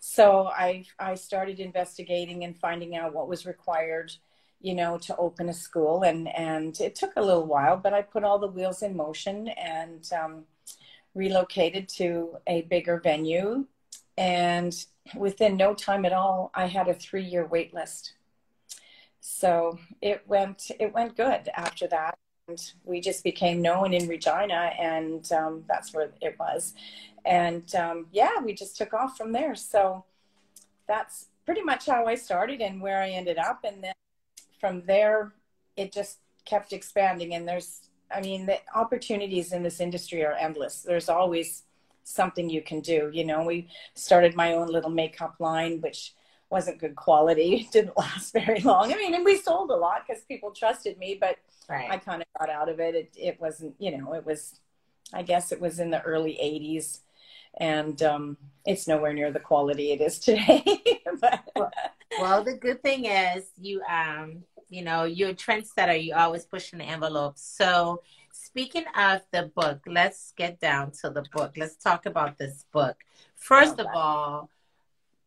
[0.00, 4.12] So I I started investigating and finding out what was required
[4.60, 6.02] you know, to open a school.
[6.02, 9.48] And, and it took a little while, but I put all the wheels in motion
[9.48, 10.44] and um,
[11.14, 13.66] relocated to a bigger venue.
[14.18, 14.74] And
[15.16, 18.14] within no time at all, I had a three year wait list.
[19.20, 22.16] So it went, it went good after that.
[22.48, 26.74] And we just became known in Regina, and um, that's where it was.
[27.24, 29.56] And um, yeah, we just took off from there.
[29.56, 30.04] So
[30.86, 33.64] that's pretty much how I started and where I ended up.
[33.64, 33.94] And then
[34.60, 35.32] from there,
[35.76, 37.34] it just kept expanding.
[37.34, 40.82] And there's, I mean, the opportunities in this industry are endless.
[40.82, 41.64] There's always
[42.04, 43.10] something you can do.
[43.12, 46.14] You know, we started my own little makeup line, which
[46.50, 48.92] wasn't good quality, didn't last very long.
[48.92, 51.36] I mean, and we sold a lot because people trusted me, but
[51.68, 51.90] right.
[51.90, 52.94] I kind of got out of it.
[52.94, 54.60] It, it wasn't, you know, it was,
[55.12, 57.00] I guess it was in the early 80s
[57.58, 60.82] and um, it's nowhere near the quality it is today.
[61.20, 61.70] but, well,
[62.42, 66.02] the good thing is you, um, you know, you're a trendsetter.
[66.02, 67.34] You always pushing the envelope.
[67.36, 71.54] So, speaking of the book, let's get down to the book.
[71.56, 72.96] Let's talk about this book.
[73.36, 74.50] First of all,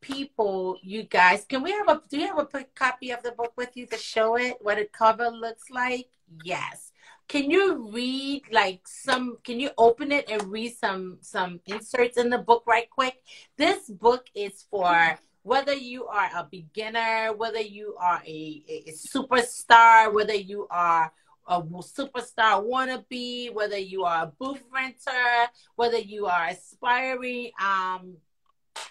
[0.02, 2.02] people, you guys, can we have a?
[2.10, 4.86] Do you have a copy of the book with you to show it what the
[4.86, 6.10] cover looks like?
[6.44, 6.92] Yes
[7.30, 12.30] can you read like some can you open it and read some some inserts in
[12.30, 13.22] the book right quick
[13.56, 20.13] this book is for whether you are a beginner whether you are a, a superstar
[20.13, 21.12] whether you are
[21.47, 28.15] a superstar wannabe whether you are a booth renter whether you are aspiring um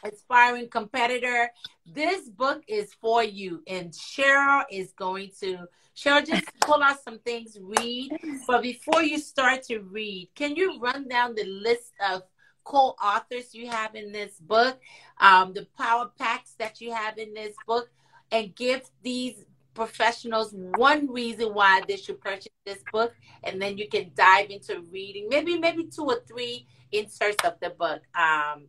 [0.04, 1.50] aspiring competitor
[1.86, 5.66] this book is for you and cheryl is going to
[5.98, 8.10] Cheryl, just pull out some things, read.
[8.46, 12.22] But before you start to read, can you run down the list of
[12.68, 14.78] co-authors you have in this book,
[15.18, 17.88] um, the power packs that you have in this book,
[18.30, 23.88] and give these professionals one reason why they should purchase this book, and then you
[23.88, 28.02] can dive into reading maybe maybe two or three inserts of the book.
[28.14, 28.68] Um,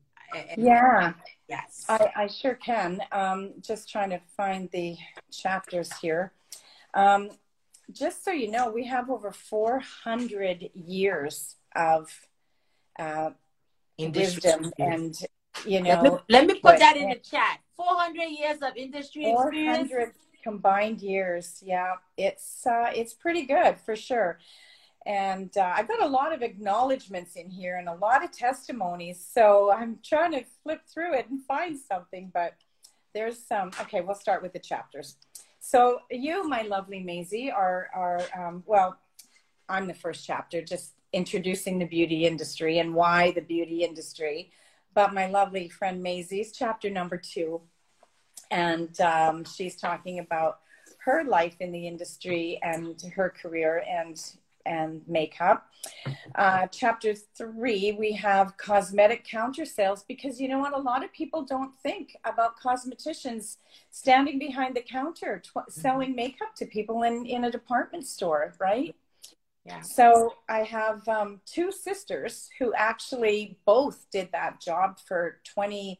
[0.58, 1.14] yeah.
[1.50, 1.86] Yes.
[1.90, 3.02] I, I sure can.
[3.12, 4.96] Um, just trying to find the
[5.32, 6.32] chapters here.
[6.94, 7.32] Um,
[7.92, 12.12] just so you know, we have over 400 years of
[13.00, 13.32] uh,
[14.08, 15.16] wisdom and,
[15.66, 16.02] you know.
[16.02, 17.60] Let me, let me put that in the chat.
[17.76, 19.90] 400 years of industry experience.
[19.90, 21.62] 400 combined years.
[21.66, 24.40] Yeah, it's uh, it's pretty good for sure.
[25.06, 29.26] And uh, I've got a lot of acknowledgments in here and a lot of testimonies.
[29.34, 32.56] So I'm trying to flip through it and find something, but
[33.14, 33.72] there's some.
[33.82, 35.16] Okay, we'll start with the chapters.
[35.60, 38.98] So you, my lovely Maisie, are are um, well.
[39.72, 44.52] I'm the first chapter, just introducing the beauty industry and why the beauty industry.
[44.94, 47.62] But my lovely friend Maisie's chapter number two,
[48.52, 50.60] and um, she's talking about
[51.06, 54.22] her life in the industry and her career and
[54.66, 55.68] and makeup.
[56.36, 60.74] Uh, chapter three, we have cosmetic counter sales because you know what?
[60.74, 63.58] A lot of people don't think about cosmeticians
[63.90, 65.72] standing behind the counter tw- mm-hmm.
[65.72, 68.96] selling makeup to people in, in a department store, right?
[69.82, 76.00] So I have um, two sisters who actually both did that job for 20,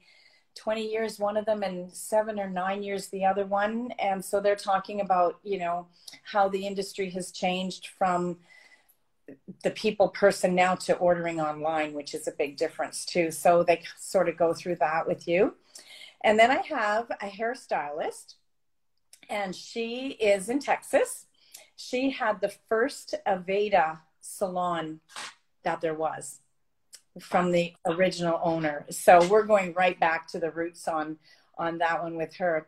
[0.56, 3.92] 20 years, one of them, and seven or nine years, the other one.
[4.00, 5.88] And so they're talking about, you know,
[6.24, 8.38] how the industry has changed from
[9.64, 13.32] the people person now to ordering online, which is a big difference too.
[13.32, 15.56] So they sort of go through that with you.
[16.24, 18.36] And then I have a hairstylist,
[19.30, 21.26] and she is in Texas.
[21.82, 25.00] She had the first Aveda salon
[25.64, 26.40] that there was
[27.22, 28.86] from the original owner.
[28.90, 31.18] So we're going right back to the roots on
[31.58, 32.68] on that one with her.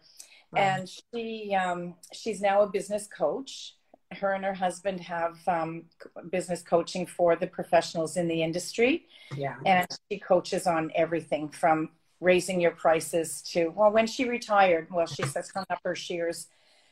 [0.52, 0.62] Right.
[0.62, 3.76] And she um, she's now a business coach
[4.13, 5.84] her and her husband have um,
[6.30, 9.06] business coaching for the professionals in the industry.
[9.36, 9.56] Yeah.
[9.65, 15.08] And she coaches on everything from raising your prices to, well, when she retired, well,
[15.08, 16.47] she says hung up her shears.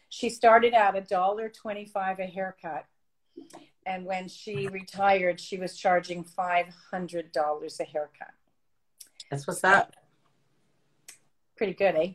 [0.10, 2.86] She started at a dollar twenty-five a haircut.
[3.86, 8.32] And when she retired, she was charging $500 a haircut.
[9.32, 9.96] That's what's up.
[11.56, 12.14] Pretty good, eh?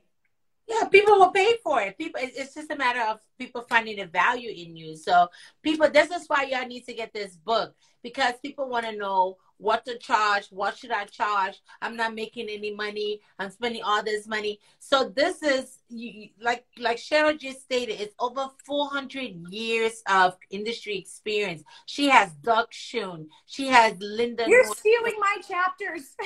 [0.68, 1.98] Yeah, people will pay for it.
[1.98, 4.96] People, it's just a matter of people finding the value in you.
[4.96, 5.28] So,
[5.62, 9.36] people, this is why y'all need to get this book because people want to know
[9.58, 11.62] what to charge, what should I charge?
[11.80, 13.20] I'm not making any money.
[13.38, 14.60] I'm spending all this money.
[14.78, 15.78] So this is
[16.40, 21.62] like like Cheryl just stated, it's over 400 years of industry experience.
[21.86, 23.26] She has Doug Schoon.
[23.46, 24.44] She has Linda.
[24.48, 26.16] You're North- stealing my chapters.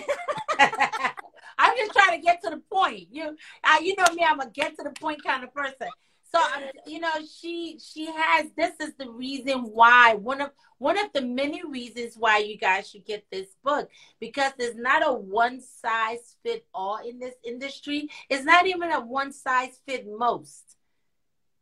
[1.59, 3.09] I'm just trying to get to the point.
[3.11, 4.25] You, uh, you know me.
[4.25, 5.89] I'm a get to the point kind of person.
[6.35, 6.41] So
[6.87, 8.47] you know, she she has.
[8.57, 12.91] This is the reason why one of one of the many reasons why you guys
[12.91, 13.89] should get this book
[14.21, 18.11] because there's not a one size fit all in this industry.
[18.29, 20.77] It's not even a one size fit most.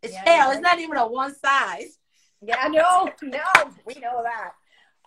[0.02, 0.50] It's yeah, hell.
[0.50, 1.98] It's not even a one size.
[2.42, 4.52] Yeah, no, no, we know that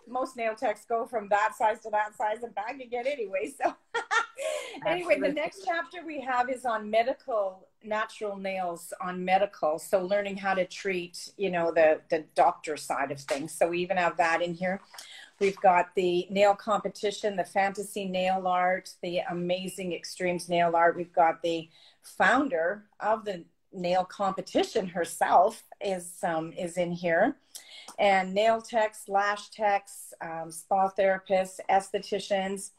[0.08, 3.52] most nail techs go from that size to that size and back again anyway.
[3.62, 3.74] So
[4.86, 9.78] anyway, the next chapter we have is on medical natural nails on medical.
[9.78, 13.52] So learning how to treat, you know, the the doctor side of things.
[13.52, 14.80] So we even have that in here.
[15.38, 20.96] We've got the nail competition, the fantasy nail art, the amazing extremes nail art.
[20.96, 21.68] We've got the
[22.02, 27.36] founder of the nail competition herself is um, is in here
[27.98, 32.70] and nail techs, lash techs, um, spa therapists, estheticians.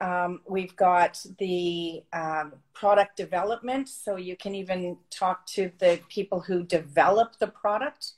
[0.00, 6.40] Um, we've got the um, product development, so you can even talk to the people
[6.40, 8.12] who develop the product.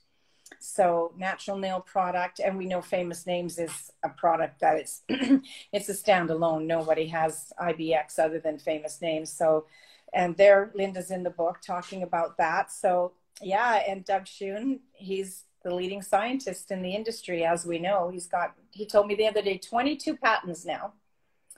[0.60, 5.88] So natural nail product, and we know Famous Names is a product that it's it's
[5.88, 6.66] a standalone.
[6.66, 9.32] Nobody has IBX other than Famous Names.
[9.32, 9.66] So,
[10.12, 12.70] and there, Linda's in the book talking about that.
[12.70, 18.10] So yeah, and Doug Schoon, he's the leading scientist in the industry, as we know.
[18.10, 20.92] He's got, he told me the other day, 22 patents now.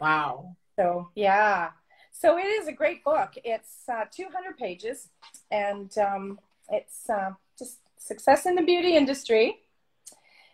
[0.00, 0.57] Wow.
[0.76, 1.70] So, yeah.
[2.12, 3.35] So it is a great book.
[3.44, 5.09] It's uh, 200 pages
[5.50, 6.38] and um,
[6.70, 9.59] it's uh, just success in the beauty industry.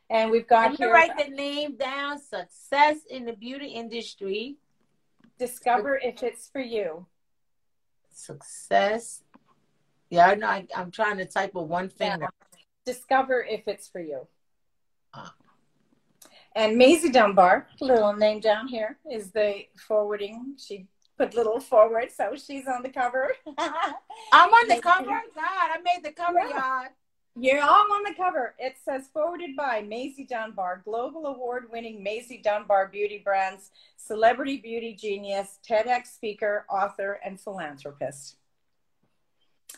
[0.08, 4.56] And we've got Can you here, write the name down, Success in the Beauty Industry.
[5.38, 7.06] Discover if it's for you.
[8.12, 9.22] Success.
[10.10, 10.48] Yeah, I know.
[10.48, 12.22] I, am trying to type with one finger.
[12.22, 12.40] Yeah
[12.84, 14.26] discover if it's for you.
[15.14, 15.34] Ah.
[16.56, 20.56] And Maisie Dunbar, little name down here, is the forwarding.
[20.58, 20.86] She
[21.16, 23.32] put little forward, so she's on the cover.
[23.58, 25.04] I'm on the cover.
[25.04, 26.80] God, I made the cover, yeah.
[26.80, 26.88] y'all.
[27.36, 28.54] You're all on the cover.
[28.58, 34.94] It says forwarded by Maisie Dunbar, global award winning Maisie Dunbar beauty brands, celebrity beauty
[34.94, 38.36] genius, TEDx speaker, author, and philanthropist.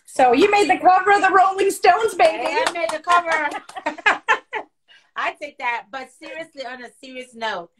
[0.06, 2.44] So you made the cover of the Rolling Stones, baby.
[2.44, 4.18] Yeah, I made the cover.
[5.16, 5.86] I take that.
[5.90, 7.70] But seriously, on a serious note,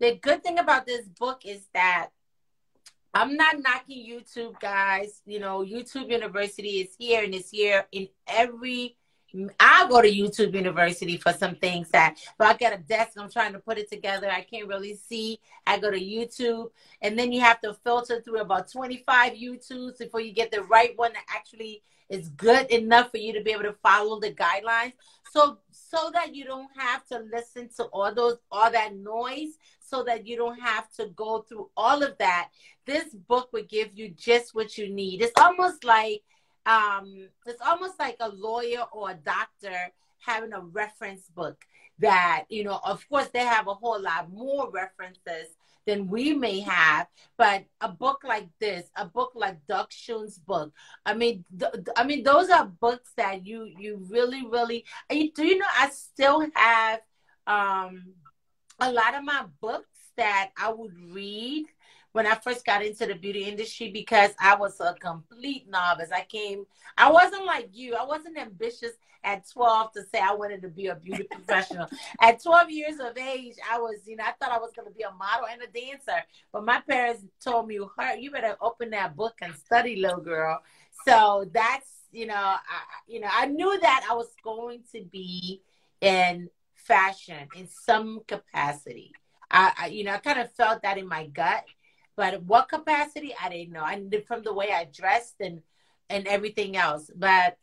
[0.00, 2.10] the good thing about this book is that
[3.14, 5.20] I'm not knocking YouTube, guys.
[5.26, 8.96] You know, YouTube University is here and it's here in every.
[9.58, 13.30] I go to YouTube University for some things that if I get a desk, I'm
[13.30, 14.30] trying to put it together.
[14.30, 15.40] I can't really see.
[15.66, 16.70] I go to YouTube,
[17.00, 20.92] and then you have to filter through about 25 YouTubes before you get the right
[20.96, 21.82] one that actually
[22.12, 24.92] is good enough for you to be able to follow the guidelines.
[25.32, 30.02] So so that you don't have to listen to all those all that noise so
[30.04, 32.48] that you don't have to go through all of that
[32.86, 36.22] this book would give you just what you need it's almost like
[36.64, 41.62] um it's almost like a lawyer or a doctor having a reference book
[41.98, 45.56] that you know of course they have a whole lot more references
[45.86, 47.06] than we may have.
[47.36, 50.72] But a book like this, a book like Doug Schoon's book,
[51.04, 54.84] I mean, th- I mean, those are books that you you really, really.
[55.10, 55.66] Do you know?
[55.78, 57.00] I still have
[57.46, 58.14] um,
[58.80, 61.66] a lot of my books that I would read
[62.12, 66.10] when I first got into the beauty industry because I was a complete novice.
[66.12, 67.94] I came, I wasn't like you.
[67.94, 68.92] I wasn't ambitious
[69.24, 71.88] at 12 to say I wanted to be a beauty professional.
[72.20, 74.94] At 12 years of age, I was, you know, I thought I was going to
[74.94, 76.24] be a model and a dancer.
[76.52, 80.60] But my parents told me, "Her, you better open that book and study, little girl."
[81.06, 82.58] So that's, you know, I,
[83.06, 85.62] you know, I knew that I was going to be
[86.00, 89.12] in fashion in some capacity.
[89.50, 91.64] I, I you know, I kind of felt that in my gut
[92.16, 93.82] but what capacity I didn't know.
[93.82, 95.62] I knew from the way I dressed and
[96.08, 97.10] and everything else.
[97.14, 97.56] But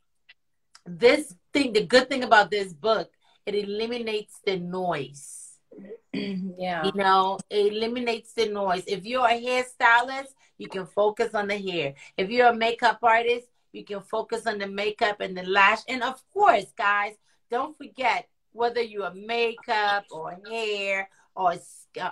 [0.86, 3.12] this thing, the good thing about this book,
[3.46, 5.54] it eliminates the noise.
[6.14, 6.86] yeah.
[6.86, 8.84] You know, it eliminates the noise.
[8.88, 11.94] If you're a hairstylist, you can focus on the hair.
[12.18, 15.80] If you're a makeup artist, you can focus on the makeup and the lash.
[15.88, 17.14] And of course, guys,
[17.52, 21.54] don't forget whether you're makeup or hair or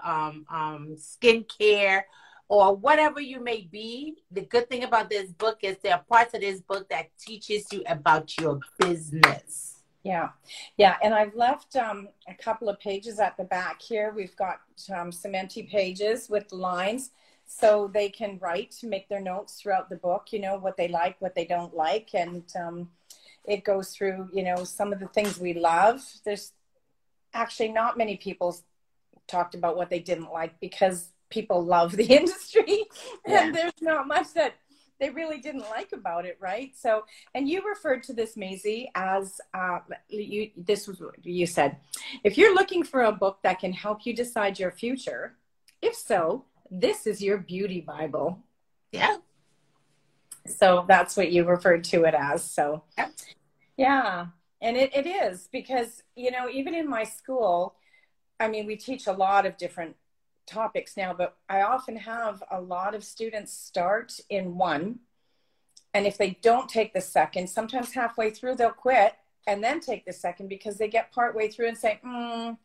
[0.04, 2.04] um, um, skincare
[2.50, 6.34] or whatever you may be, the good thing about this book is there are parts
[6.34, 9.84] of this book that teaches you about your business.
[10.04, 10.30] Yeah,
[10.78, 14.14] yeah, and I've left um, a couple of pages at the back here.
[14.16, 14.62] We've got
[14.96, 17.12] um, some empty pages with lines
[17.46, 21.20] so they can write, make their notes throughout the book, you know, what they like,
[21.20, 22.10] what they don't like.
[22.14, 22.90] And um,
[23.46, 26.02] it goes through, you know, some of the things we love.
[26.26, 26.52] There's
[27.34, 28.58] actually not many people
[29.28, 32.86] talked about what they didn't like because people love the industry
[33.28, 33.44] yeah.
[33.44, 34.56] and there's not much that
[35.00, 36.72] they really didn't like about it right?
[36.76, 37.04] So
[37.36, 41.78] and you referred to this Maisie as uh, you this was what you said.
[42.24, 45.36] If you're looking for a book that can help you decide your future
[45.82, 48.40] if so this is your beauty bible.
[48.92, 49.18] Yeah.
[50.48, 52.84] So that's what you referred to it as so.
[52.98, 53.10] Yeah,
[53.78, 54.26] yeah.
[54.62, 57.76] and it, it is because you know even in my school
[58.40, 59.96] i mean we teach a lot of different
[60.48, 65.00] topics now, but I often have a lot of students start in one.
[65.94, 69.14] And if they don't take the second, sometimes halfway through they'll quit
[69.46, 72.58] and then take the second because they get partway through and say, mm,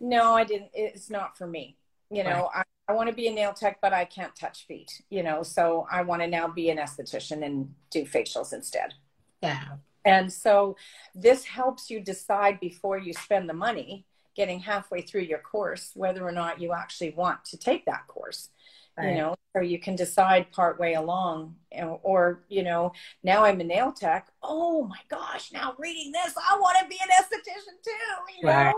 [0.00, 1.76] no, I didn't, it's not for me.
[2.10, 2.64] You know, right.
[2.88, 5.42] I, I want to be a nail tech, but I can't touch feet, you know,
[5.42, 8.94] so I want to now be an esthetician and do facials instead.
[9.42, 9.76] Yeah.
[10.04, 10.76] And so
[11.14, 14.06] this helps you decide before you spend the money
[14.36, 18.48] getting halfway through your course whether or not you actually want to take that course
[18.96, 19.10] right.
[19.10, 21.54] you know or you can decide part way along
[22.02, 26.58] or you know now i'm a nail tech oh my gosh now reading this i
[26.58, 28.74] want to be an esthetician too you know right.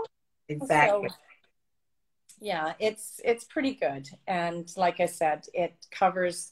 [0.49, 1.15] exactly so,
[2.41, 6.51] yeah it's it's pretty good and like i said it covers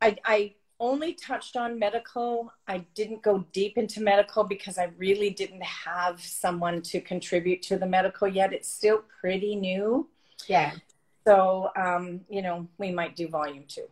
[0.00, 2.52] i i only touched on medical.
[2.66, 7.78] I didn't go deep into medical because I really didn't have someone to contribute to
[7.78, 8.52] the medical yet.
[8.52, 10.08] It's still pretty new.
[10.46, 10.72] Yeah.
[11.26, 13.88] So, um, you know, we might do volume two.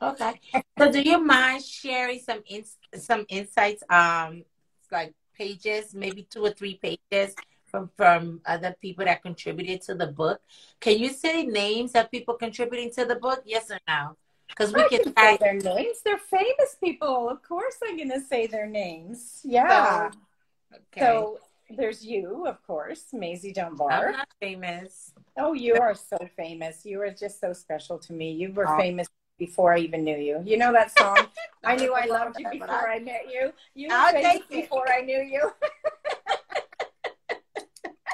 [0.00, 0.40] Okay.
[0.78, 4.44] So, do you mind sharing some ins- some insights, um,
[4.90, 7.34] like pages, maybe two or three pages
[7.64, 10.40] from from other people that contributed to the book?
[10.80, 13.42] Can you say names of people contributing to the book?
[13.44, 14.16] Yes or no?
[14.48, 15.98] Because we can, can say their names.
[16.04, 17.28] They're famous people.
[17.28, 19.40] Of course, I'm going to say their names.
[19.44, 20.10] Yeah.
[20.10, 21.00] So, okay.
[21.00, 21.38] so
[21.70, 24.08] there's you, of course, Maisie Dunbar.
[24.08, 25.12] I'm not famous.
[25.36, 26.84] Oh, you are so famous.
[26.84, 28.32] You are just so special to me.
[28.32, 28.76] You were oh.
[28.76, 30.42] famous before I even knew you.
[30.44, 31.26] You know that song?
[31.64, 33.52] I knew I loved you before I met you.
[33.74, 35.50] You were famous before I knew you.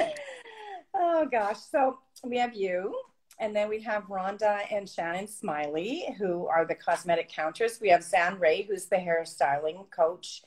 [0.95, 1.59] oh gosh.
[1.71, 2.95] So we have you.
[3.41, 7.81] And then we have Rhonda and Shannon Smiley, who are the cosmetic counters.
[7.81, 10.43] We have Zan Ray, who's the hairstyling coach,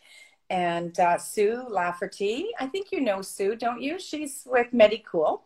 [0.51, 2.49] and uh, Sue Lafferty.
[2.59, 3.99] I think you know Sue, don't you?
[3.99, 5.41] She's with Medicool.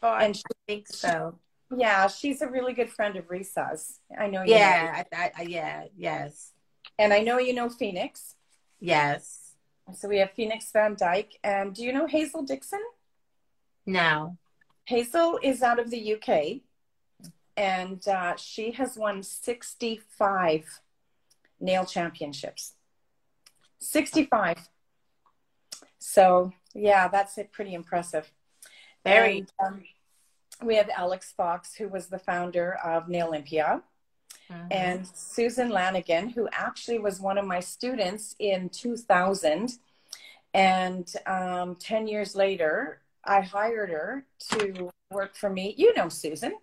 [0.00, 1.34] Oh, and she, I think so.
[1.76, 3.98] Yeah, she's a really good friend of Risa's.
[4.16, 4.42] I know.
[4.42, 6.52] You yeah, I, I, yeah, yes.
[6.98, 8.36] And I know you know Phoenix.
[8.78, 9.54] Yes.
[9.94, 11.38] So we have Phoenix Van Dyke.
[11.42, 12.80] And do you know Hazel Dixon?
[13.86, 14.36] No.
[14.90, 16.62] Hazel is out of the UK,
[17.56, 20.80] and uh, she has won 65
[21.60, 22.74] nail championships.
[23.78, 24.68] 65.
[26.00, 27.52] So yeah, that's it.
[27.52, 28.32] Pretty impressive.
[29.04, 29.38] Very.
[29.38, 29.84] And, um,
[30.60, 33.82] we have Alex Fox, who was the founder of Nailympia,
[34.50, 34.66] mm-hmm.
[34.72, 39.78] and Susan Lanigan, who actually was one of my students in 2000.
[40.52, 45.74] And um, 10 years later, I hired her to work for me.
[45.76, 46.54] You know Susan.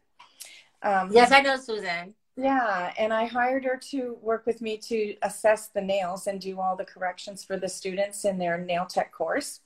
[0.82, 2.14] Um, yes, I know Susan.
[2.36, 6.60] Yeah, and I hired her to work with me to assess the nails and do
[6.60, 9.62] all the corrections for the students in their nail tech course.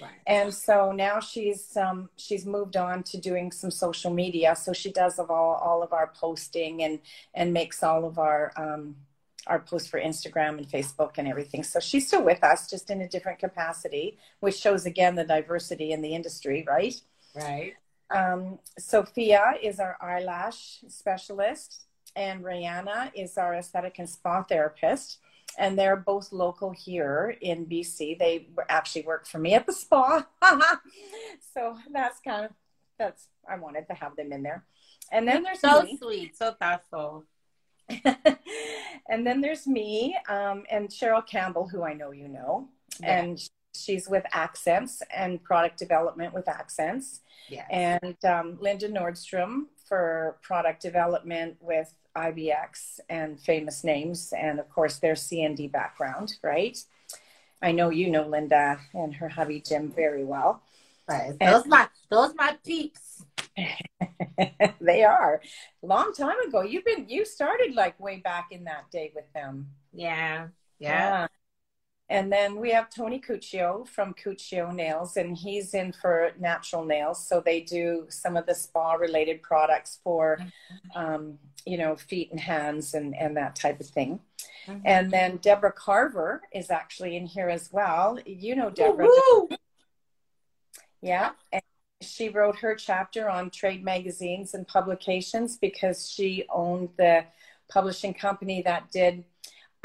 [0.00, 0.10] Right.
[0.26, 4.56] And so now she's um, she's moved on to doing some social media.
[4.56, 6.98] So she does of all, all of our posting and
[7.34, 8.96] and makes all of our um,
[9.46, 11.62] our posts for Instagram and Facebook and everything.
[11.62, 15.92] So she's still with us, just in a different capacity, which shows again the diversity
[15.92, 17.00] in the industry, right?
[17.34, 17.74] Right.
[18.10, 25.18] Um, Sophia is our eyelash specialist and Rihanna is our aesthetic and spa therapist.
[25.58, 28.18] And they're both local here in BC.
[28.18, 30.26] They actually work for me at the spa.
[31.54, 32.50] so that's kind of,
[32.98, 34.64] that's, I wanted to have them in there.
[35.12, 35.96] And then there's so me.
[35.98, 37.24] sweet, so thoughtful.
[39.08, 42.68] and then there's me um, and Cheryl Campbell, who I know you know.
[43.00, 43.18] Yeah.
[43.18, 47.20] And she's with Accents and product development with Accents.
[47.48, 47.66] Yes.
[47.70, 54.96] And um, Linda Nordstrom for product development with IBX and famous names, and of course
[54.98, 56.76] their CND background, right?
[57.62, 60.62] I know you know Linda and her hubby Jim very well.
[61.08, 61.38] Right.
[61.38, 63.05] Those and, my those my peeps.
[64.80, 65.40] they are.
[65.82, 66.62] Long time ago.
[66.62, 69.68] You've been you started like way back in that day with them.
[69.92, 70.48] Yeah.
[70.78, 70.88] Yeah.
[70.88, 71.26] yeah.
[72.08, 77.26] And then we have Tony Cuccio from Cuccio Nails, and he's in for natural nails.
[77.26, 80.38] So they do some of the spa related products for,
[80.94, 84.20] um, you know, feet and hands and, and that type of thing.
[84.68, 84.82] Mm-hmm.
[84.84, 88.18] And then Deborah Carver is actually in here as well.
[88.24, 89.06] You know, Deborah.
[89.06, 89.48] Woo-hoo!
[91.02, 91.30] Yeah.
[91.52, 91.62] And
[92.06, 97.24] she wrote her chapter on trade magazines and publications because she owned the
[97.68, 99.24] publishing company that did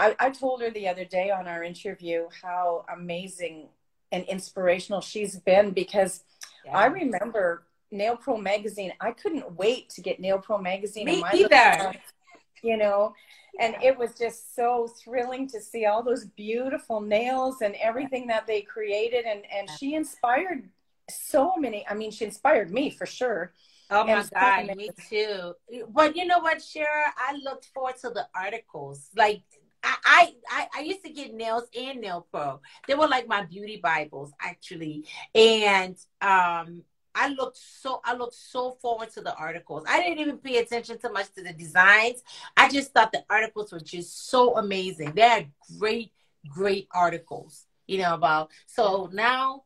[0.01, 3.67] I, I told her the other day on our interview how amazing
[4.11, 6.23] and inspirational she's been because
[6.65, 6.77] yeah.
[6.77, 8.93] I remember Nail Pro magazine.
[8.99, 11.05] I couldn't wait to get Nail Pro magazine.
[11.05, 11.93] Me either.
[12.63, 13.13] you know,
[13.59, 18.47] and it was just so thrilling to see all those beautiful nails and everything that
[18.47, 19.25] they created.
[19.25, 20.67] And and she inspired
[21.09, 21.85] so many.
[21.87, 23.53] I mean, she inspired me for sure.
[23.89, 25.53] Oh my God, me too.
[25.89, 27.11] But you know what, Cheryl?
[27.17, 29.09] I looked forward to the articles.
[29.15, 29.43] Like
[29.83, 32.61] I, I I used to get nails and nail pro.
[32.87, 36.83] They were like my beauty bibles actually, and um,
[37.13, 39.83] I looked so I looked so forward to the articles.
[39.87, 42.23] I didn't even pay attention too much to the designs.
[42.55, 45.13] I just thought the articles were just so amazing.
[45.15, 45.47] They're
[45.79, 46.11] great,
[46.47, 47.65] great articles.
[47.87, 48.51] You know about.
[48.67, 49.63] So now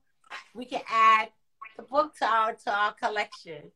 [0.53, 1.29] we can add
[1.77, 3.71] the book to our to our collection.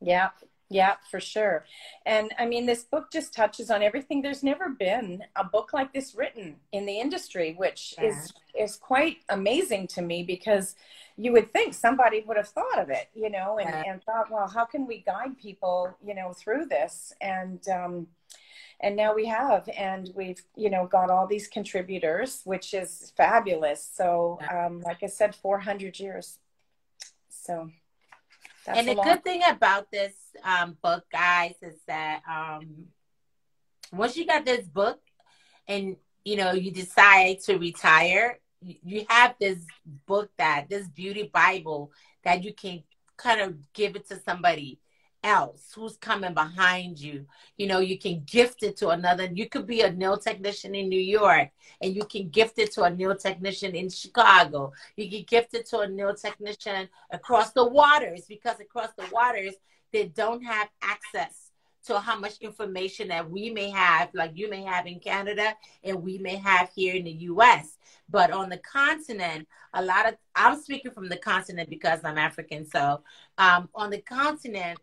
[0.00, 0.30] Yeah,
[0.72, 1.66] yeah, for sure.
[2.06, 4.22] And I mean, this book just touches on everything.
[4.22, 8.08] There's never been a book like this written in the industry, which yeah.
[8.08, 10.74] is is quite amazing to me because
[11.16, 13.92] you would think somebody would have thought of it, you know, and, yeah.
[13.92, 17.12] and thought, well, how can we guide people, you know, through this?
[17.20, 18.06] And um,
[18.82, 23.88] and now we have, and we've, you know, got all these contributors, which is fabulous.
[23.94, 26.38] So, um, like I said, 400 years.
[27.28, 27.70] So
[28.66, 30.14] that's and the good thing about this
[30.44, 32.86] um, book, guys, is that um,
[33.92, 35.00] once you got this book
[35.68, 39.58] and you know you decide to retire, you have this
[40.06, 41.92] book that this beauty Bible
[42.24, 42.82] that you can
[43.16, 44.78] kind of give it to somebody
[45.22, 47.26] else who's coming behind you.
[47.56, 49.28] You know, you can gift it to another.
[49.32, 51.50] You could be a nail technician in New York
[51.80, 54.72] and you can gift it to a nail technician in Chicago.
[54.96, 59.54] You can gift it to a nail technician across the waters because across the waters,
[59.92, 61.50] they don't have access
[61.84, 66.02] to how much information that we may have, like you may have in Canada and
[66.02, 67.76] we may have here in the US.
[68.08, 72.66] But on the continent, a lot of, I'm speaking from the continent because I'm African.
[72.66, 73.02] So
[73.38, 74.78] um, on the continent,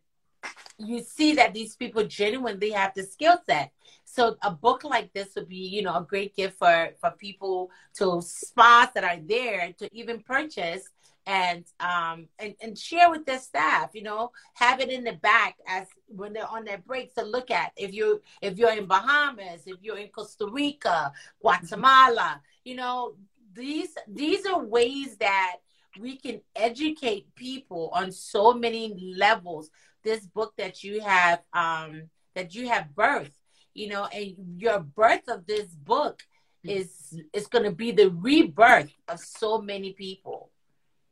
[0.77, 3.71] you see that these people genuinely have the skill set.
[4.05, 7.69] So a book like this would be, you know, a great gift for for people
[7.95, 10.89] to spas that are there to even purchase
[11.29, 15.57] and um and, and share with their staff you know have it in the back
[15.67, 19.61] as when they're on their breaks to look at if you if you're in bahamas
[19.67, 23.13] if you're in costa rica guatemala you know
[23.53, 25.57] these these are ways that
[25.99, 29.69] we can educate people on so many levels
[30.03, 32.03] this book that you have um
[32.35, 33.31] that you have birthed
[33.73, 36.23] you know and your birth of this book
[36.63, 40.49] is is going to be the rebirth of so many people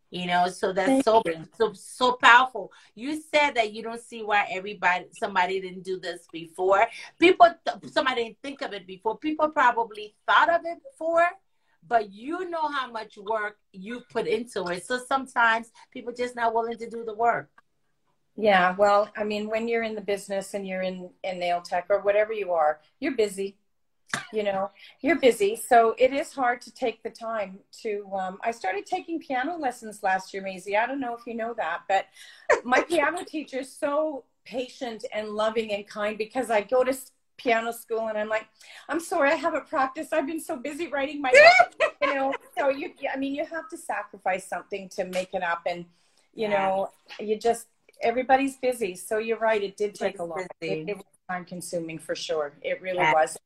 [0.10, 1.22] you know so that's so,
[1.58, 2.72] so so powerful.
[2.96, 6.88] You said that you don't see why everybody somebody didn't do this before.
[7.20, 7.48] People
[7.92, 9.18] somebody didn't think of it before.
[9.18, 11.28] People probably thought of it before
[11.88, 14.86] but you know how much work you put into it.
[14.86, 17.50] So sometimes people just not willing to do the work
[18.38, 21.86] yeah well i mean when you're in the business and you're in in nail tech
[21.90, 23.58] or whatever you are you're busy
[24.32, 24.72] you know
[25.02, 25.56] you're busy.
[25.56, 30.02] So it is hard to take the time to um, i started taking piano lessons
[30.04, 30.78] last year Maisie.
[30.78, 32.06] i don't know if you know that but
[32.64, 36.96] my piano teacher is so patient and loving and kind because i go to
[37.38, 38.48] piano school and i'm like
[38.90, 40.14] i'm sorry i haven't practiced.
[40.14, 41.32] I've been so busy writing my
[42.02, 45.62] you know so you i mean you have to sacrifice something to make it up
[45.66, 45.86] and
[46.34, 47.68] you know you just
[48.02, 51.98] everybody's busy so you're right it did take a lot it, it, was time consuming
[51.98, 53.14] for sure it really yeah.
[53.14, 53.38] was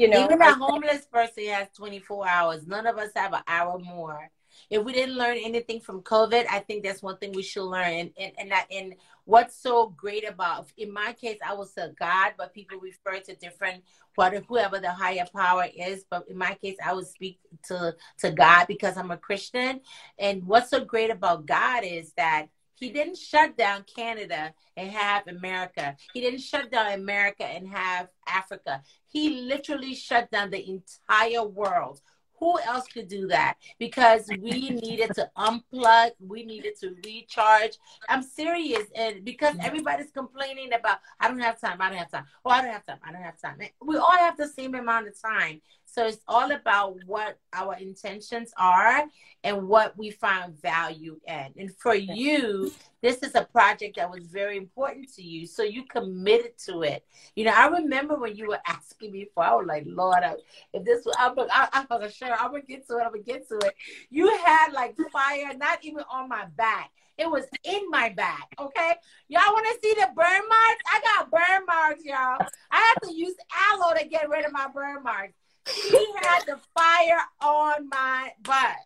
[0.00, 2.66] you know, even a homeless person has 24 hours.
[2.66, 4.30] None of us have an hour more.
[4.70, 7.92] If we didn't learn anything from COVID, I think that's one thing we should learn.
[7.92, 8.94] And and and, that, and
[9.26, 13.34] what's so great about, in my case, I will say God, but people refer to
[13.36, 13.84] different
[14.14, 16.06] whatever whoever the higher power is.
[16.08, 19.82] But in my case, I would speak to to God because I'm a Christian.
[20.18, 22.46] And what's so great about God is that
[22.80, 25.96] he didn't shut down Canada and have America.
[26.12, 28.82] He didn't shut down America and have Africa.
[29.06, 32.00] He literally shut down the entire world
[32.40, 33.58] who else could do that?
[33.78, 37.76] Because we needed to unplug, we needed to recharge.
[38.08, 42.24] I'm serious, and because everybody's complaining about, I don't have time, I don't have time.
[42.44, 43.58] Oh, I don't have time, I don't have time.
[43.82, 45.60] We all have the same amount of time.
[45.92, 49.04] So it's all about what our intentions are
[49.42, 51.46] and what we find value in.
[51.56, 52.70] And for you,
[53.02, 55.46] this is a project that was very important to you.
[55.46, 57.04] So you committed to it.
[57.34, 60.34] You know, I remember when you were asking me for, I was like, Lord, I,
[60.72, 63.12] if this was, I'm, I, I was sure I'm going to get to it, I'm
[63.12, 63.74] going to get to it.
[64.10, 66.90] You had like fire, not even on my back.
[67.18, 68.94] It was in my back, okay?
[69.28, 70.82] Y'all want to see the burn marks?
[70.90, 72.38] I got burn marks, y'all.
[72.70, 73.34] I have to use
[73.72, 75.34] aloe to get rid of my burn marks.
[75.68, 78.76] He had the fire on my butt.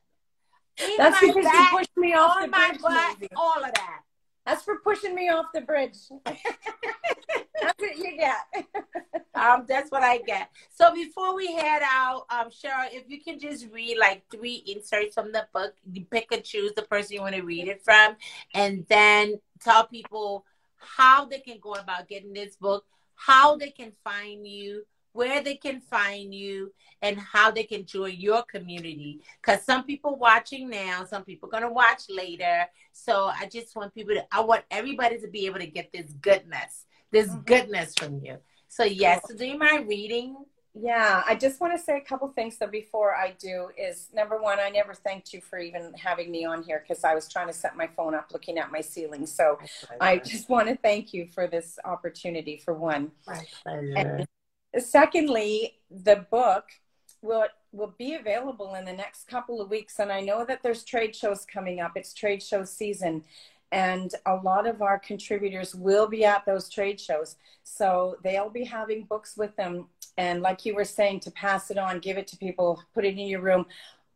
[0.79, 4.01] In That's because back, you pushed me off on my butt, all of that.
[4.45, 5.97] That's for pushing me off the bridge.
[6.25, 8.67] that's what you get.
[9.35, 10.51] um, that's what I get.
[10.71, 15.15] So before we head out, um, Cheryl, if you can just read like three inserts
[15.15, 18.17] from the book, you pick and choose the person you want to read it from,
[18.53, 20.45] and then tell people
[20.77, 24.85] how they can go about getting this book, how they can find you,
[25.15, 29.21] where they can find you and how they can join your community.
[29.41, 32.67] Because some people watching now some people going to watch later.
[32.93, 36.13] So i just want people to i want everybody to be able to get this
[36.21, 37.41] goodness this mm-hmm.
[37.43, 38.39] goodness from you.
[38.69, 40.37] So yes so do you mind reading?
[40.77, 44.43] Yeah, I just want to say a couple things though before I do is number
[44.43, 47.47] one, I never thanked you for even having me on here because I was trying
[47.47, 49.25] to set my phone up looking at my ceiling.
[49.25, 49.57] So
[50.01, 53.13] I just want to thank you for this opportunity for one.
[54.79, 56.65] Secondly, the book
[57.23, 60.85] will will be available in the next couple of weeks, and I know that there's
[60.85, 61.93] trade shows coming up.
[61.97, 63.25] It's trade show season,
[63.73, 68.65] and a lot of our contributors will be at those trade shows, so they'll be
[68.65, 69.89] having books with them.
[70.17, 73.19] And like you were saying, to pass it on, give it to people, put it
[73.19, 73.67] in your room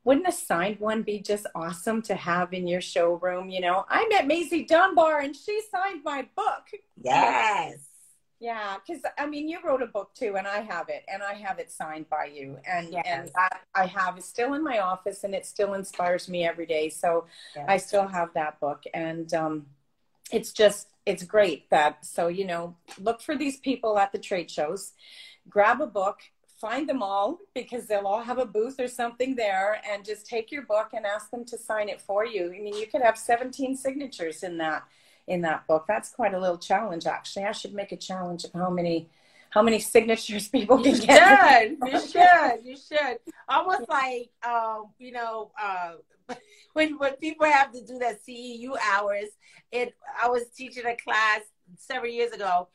[0.08, 3.50] wouldn't a signed one be just awesome to have in your showroom?
[3.50, 6.64] You know, I met Maisie Dunbar and she signed my book.
[6.96, 7.87] Yes.
[8.40, 11.34] Yeah, because I mean, you wrote a book too, and I have it, and I
[11.34, 13.02] have it signed by you, and yes.
[13.04, 16.66] and that I have is still in my office, and it still inspires me every
[16.66, 16.88] day.
[16.88, 17.26] So
[17.56, 17.64] yes.
[17.68, 19.66] I still have that book, and um,
[20.30, 24.50] it's just it's great that so you know look for these people at the trade
[24.50, 24.92] shows,
[25.48, 26.20] grab a book,
[26.60, 30.52] find them all because they'll all have a booth or something there, and just take
[30.52, 32.52] your book and ask them to sign it for you.
[32.54, 34.84] I mean, you could have 17 signatures in that
[35.28, 35.84] in that book.
[35.86, 37.44] That's quite a little challenge, actually.
[37.44, 39.08] I should make a challenge of how many
[39.50, 41.68] how many signatures people can you get.
[41.68, 41.92] Should.
[41.92, 42.64] you should.
[42.64, 43.18] You should.
[43.48, 45.94] Almost like um, you know, uh,
[46.72, 49.28] when when people have to do that CEU hours.
[49.70, 49.94] It.
[50.22, 51.40] I was teaching a class
[51.76, 52.68] several years ago.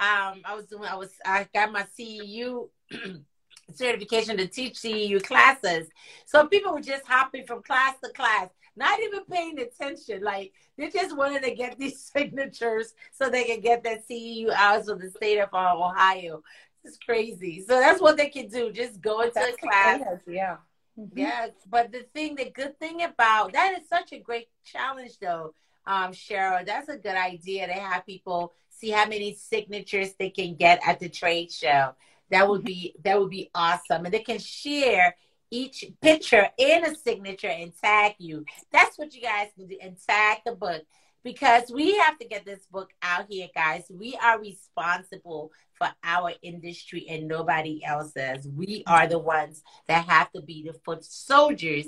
[0.00, 0.84] Um, I was doing.
[0.84, 1.10] I was.
[1.24, 2.68] I got my CEU
[3.72, 5.88] certification to teach CEU classes.
[6.26, 10.22] So people were just hopping from class to class, not even paying attention.
[10.22, 14.88] Like they just wanted to get these signatures so they can get that CEU hours
[14.88, 16.42] of the state of Ohio.
[16.84, 17.60] It's crazy.
[17.66, 18.72] So that's what they can do.
[18.72, 20.00] Just go into That's class.
[20.26, 20.56] Yeah.
[20.98, 21.10] Mhm.
[21.14, 25.54] Yeah, but the thing, the good thing about that is such a great challenge, though,
[25.86, 26.64] um, Cheryl.
[26.66, 31.00] That's a good idea to have people see how many signatures they can get at
[31.00, 31.94] the trade show.
[32.30, 35.16] That would be that would be awesome, and they can share
[35.50, 38.44] each picture in a signature and tag you.
[38.72, 40.82] That's what you guys can do, and tag the book
[41.22, 43.84] because we have to get this book out here, guys.
[43.90, 48.46] We are responsible for our industry and nobody else's.
[48.46, 51.86] We are the ones that have to be the foot soldiers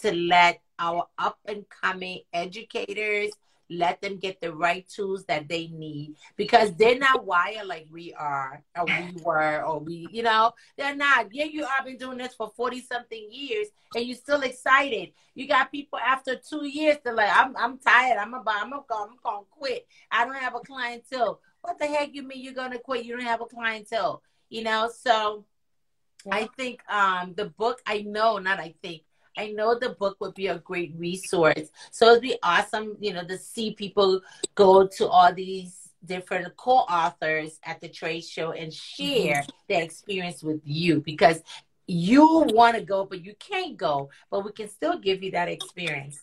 [0.00, 3.30] to let our up and coming educators
[3.70, 8.12] let them get the right tools that they need because they're not wired like we
[8.14, 11.28] are or we were or we you know they're not.
[11.32, 15.12] Yeah you have been doing this for 40 something years and you're still excited.
[15.34, 18.18] You got people after two years they're like i'm, I'm tired.
[18.18, 19.86] I'm about i'm gonna I'm gonna quit.
[20.10, 21.40] I don't have a clientele.
[21.62, 23.04] What the heck you mean you're gonna quit?
[23.04, 24.22] You don't have a clientele
[24.54, 24.90] you know?
[24.96, 25.44] So
[26.30, 29.02] I think um, the book, I know, not I think,
[29.36, 31.70] I know the book would be a great resource.
[31.90, 34.20] So it'd be awesome, you know, to see people
[34.54, 40.60] go to all these different co-authors at the trade show and share their experience with
[40.64, 41.42] you because
[41.86, 45.48] you want to go, but you can't go, but we can still give you that
[45.48, 46.20] experience.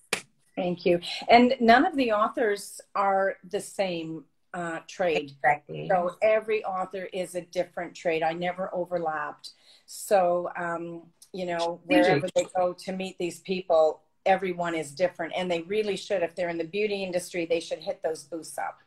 [0.55, 0.99] Thank you.
[1.30, 5.32] And none of the authors are the same uh, trade.
[5.32, 5.88] Exactly.
[5.88, 8.22] So every author is a different trade.
[8.22, 9.51] I never overlapped.
[9.86, 11.03] So, um,
[11.34, 15.34] you know, wherever they go to meet these people, everyone is different.
[15.36, 18.57] And they really should, if they're in the beauty industry, they should hit those booths
[18.57, 18.79] up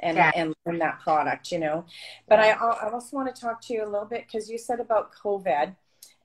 [0.00, 0.30] and, Yeah.
[0.34, 1.84] and learn that product, you know.
[2.28, 4.80] But I, I also want to talk to you a little bit because you said
[4.80, 5.76] about COVID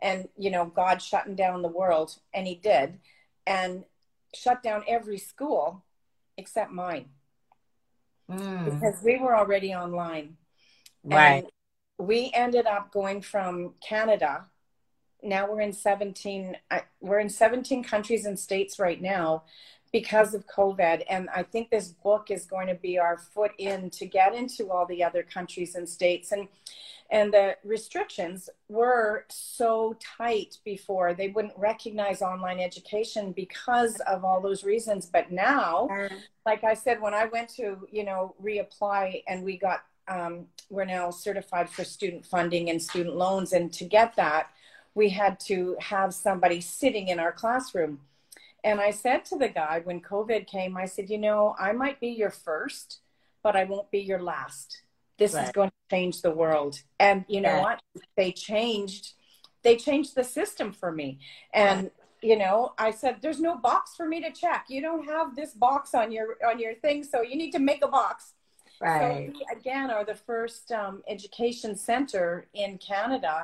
[0.02, 3.00] and, you know, God shutting down the world, and He did,
[3.46, 3.84] and
[4.34, 5.84] shut down every school
[6.38, 7.06] except mine
[8.30, 10.36] Mm, because we were already online.
[11.06, 11.44] right.
[11.98, 14.46] And we ended up going from Canada.
[15.24, 19.44] Now we're in 17 uh, we're in 17 countries and states right now
[19.92, 21.04] because of COVID.
[21.10, 24.70] And I think this book is going to be our foot in to get into
[24.70, 26.32] all the other countries and states.
[26.32, 26.48] And
[27.10, 31.14] and the restrictions were so tight before.
[31.14, 35.06] They wouldn't recognize online education because of all those reasons.
[35.06, 35.88] But now
[36.48, 40.86] like I said, when I went to, you know, reapply and we got, um, we're
[40.86, 43.52] now certified for student funding and student loans.
[43.52, 44.48] And to get that,
[44.98, 48.00] we had to have somebody sitting in our classroom.
[48.64, 52.00] And I said to the guy when COVID came, I said, you know, I might
[52.00, 53.00] be your first,
[53.44, 54.82] but I won't be your last.
[55.20, 56.82] This is going to change the world.
[57.00, 57.62] And you know Yeah.
[57.62, 57.80] what?
[58.16, 59.14] They changed,
[59.62, 61.20] they changed the system for me.
[61.54, 61.92] And
[62.24, 65.52] you know i said there's no box for me to check you don't have this
[65.54, 68.34] box on your on your thing so you need to make a box
[68.82, 69.00] Right.
[69.00, 73.36] so we again are the first um, education center in canada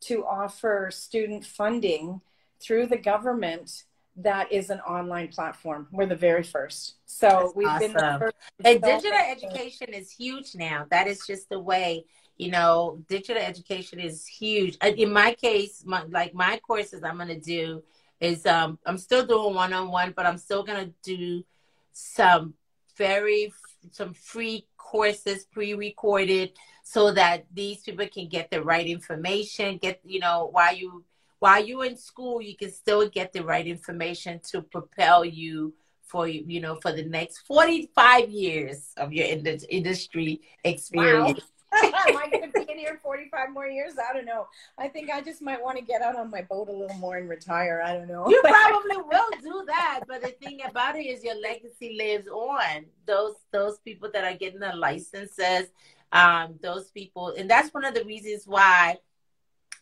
[0.00, 2.20] to offer student funding
[2.60, 3.84] through the government
[4.16, 8.36] that is an online platform we're the very first so That's we've been the first
[8.64, 10.86] And digital education is huge now.
[10.90, 12.04] That is just the way,
[12.36, 14.76] you know, digital education is huge.
[14.82, 17.82] In my case, my, like my courses I'm going to do
[18.20, 21.44] is um, I'm still doing one on one, but I'm still going to do
[21.92, 22.54] some
[22.96, 23.52] very,
[23.90, 26.52] some free courses pre recorded
[26.92, 31.04] so that these people can get the right information, get, you know, while you,
[31.38, 35.72] while you're in school, you can still get the right information to propel you
[36.02, 41.38] for you know for the next 45 years of your ind- industry experience
[41.72, 43.92] Am I going to be in here 45 more years?
[43.96, 44.48] I don't know.
[44.76, 47.16] I think I just might want to get out on my boat a little more
[47.18, 47.80] and retire.
[47.80, 48.28] I don't know.
[48.28, 52.86] you probably will do that but the thing about it is your legacy lives on
[53.06, 55.68] those those people that are getting the licenses
[56.12, 57.34] um those people.
[57.36, 58.98] And that's one of the reasons why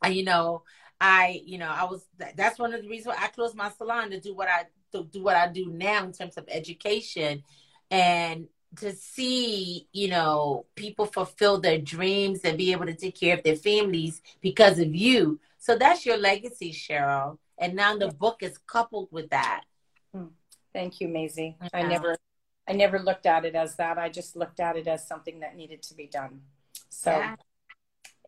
[0.09, 0.63] you know
[1.01, 2.07] i you know i was
[2.37, 5.03] that's one of the reasons why i closed my salon to do what i to
[5.05, 7.43] do what i do now in terms of education
[7.91, 13.37] and to see you know people fulfill their dreams and be able to take care
[13.37, 15.41] of their families because of you.
[15.59, 17.39] So that's your legacy cheryl.
[17.59, 19.65] And now the book is coupled with that.
[20.73, 21.57] Thank you, Maisie.
[21.73, 22.17] I never
[22.69, 23.99] I never looked at it as that.
[23.99, 26.43] I just looked at it as something that needed to be done.
[26.91, 27.37] So Yeah.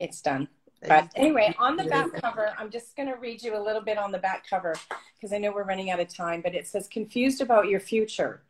[0.00, 0.48] it's done.
[0.88, 3.98] But anyway, on the back cover, I'm just going to read you a little bit
[3.98, 4.74] on the back cover
[5.14, 8.40] because I know we're running out of time, but it says confused about your future.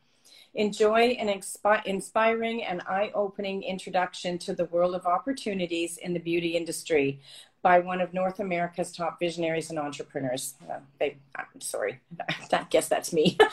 [0.55, 6.19] Enjoy an expi- inspiring and eye opening introduction to the world of opportunities in the
[6.19, 7.21] beauty industry
[7.63, 10.55] by one of North America's top visionaries and entrepreneurs.
[10.69, 12.01] Uh, they, I'm sorry,
[12.53, 13.37] I guess that's me.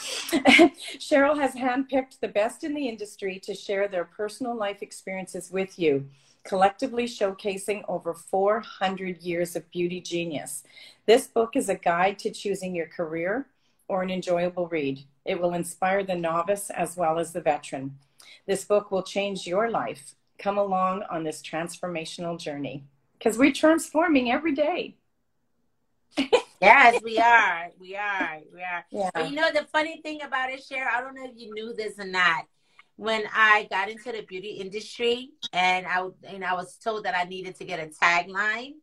[0.97, 5.77] Cheryl has handpicked the best in the industry to share their personal life experiences with
[5.77, 6.09] you,
[6.45, 10.63] collectively showcasing over 400 years of beauty genius.
[11.05, 13.45] This book is a guide to choosing your career
[13.87, 15.03] or an enjoyable read.
[15.25, 17.97] It will inspire the novice as well as the veteran.
[18.45, 20.15] This book will change your life.
[20.39, 22.83] Come along on this transformational journey
[23.17, 24.95] because we're transforming every day.
[26.61, 27.69] yes, we are.
[27.79, 28.39] We are.
[28.53, 28.85] We are.
[28.91, 29.09] Yeah.
[29.13, 31.73] But you know the funny thing about it, Cheryl, I don't know if you knew
[31.73, 32.45] this or not.
[32.95, 37.25] When I got into the beauty industry and I and I was told that I
[37.25, 38.73] needed to get a tagline.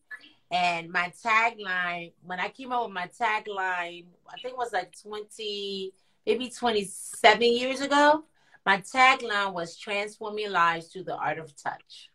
[0.55, 4.95] And my tagline, when I came up with my tagline, I think it was like
[5.03, 5.93] 20,
[6.25, 8.25] maybe 27 years ago.
[8.65, 12.09] My tagline was transforming lives through the art of touch.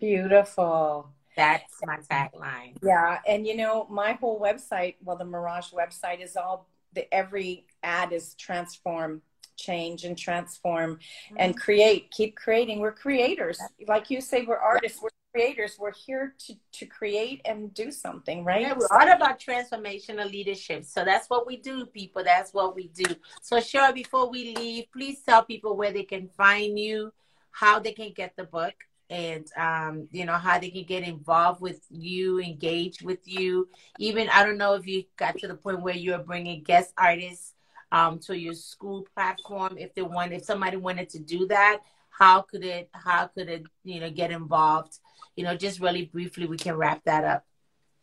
[0.00, 1.10] Beautiful.
[1.36, 2.76] That's my tagline.
[2.82, 7.66] Yeah, and you know, my whole website, well, the Mirage website is all the every
[7.84, 9.22] ad is transform,
[9.54, 11.36] change, and transform, mm-hmm.
[11.38, 12.10] and create.
[12.10, 12.80] Keep creating.
[12.80, 14.44] We're creators, like you say.
[14.44, 15.00] We're artists.
[15.36, 15.76] Creators.
[15.78, 18.62] We're here to to create and do something, right?
[18.62, 20.84] Yeah, we're all about transformational leadership.
[20.84, 22.24] So that's what we do, people.
[22.24, 23.04] That's what we do.
[23.42, 23.92] So, sure.
[23.92, 27.12] Before we leave, please tell people where they can find you,
[27.50, 28.74] how they can get the book
[29.08, 33.68] and um, you know how they can get involved with you, engage with you.
[33.98, 37.52] Even I don't know if you got to the point where you're bringing guest artists
[37.92, 39.76] um, to your school platform.
[39.78, 41.82] If they want, if somebody wanted to do that,
[42.18, 42.88] how could it?
[42.92, 43.64] How could it?
[43.84, 44.98] You know, get involved.
[45.36, 47.44] You know, just really briefly, we can wrap that up.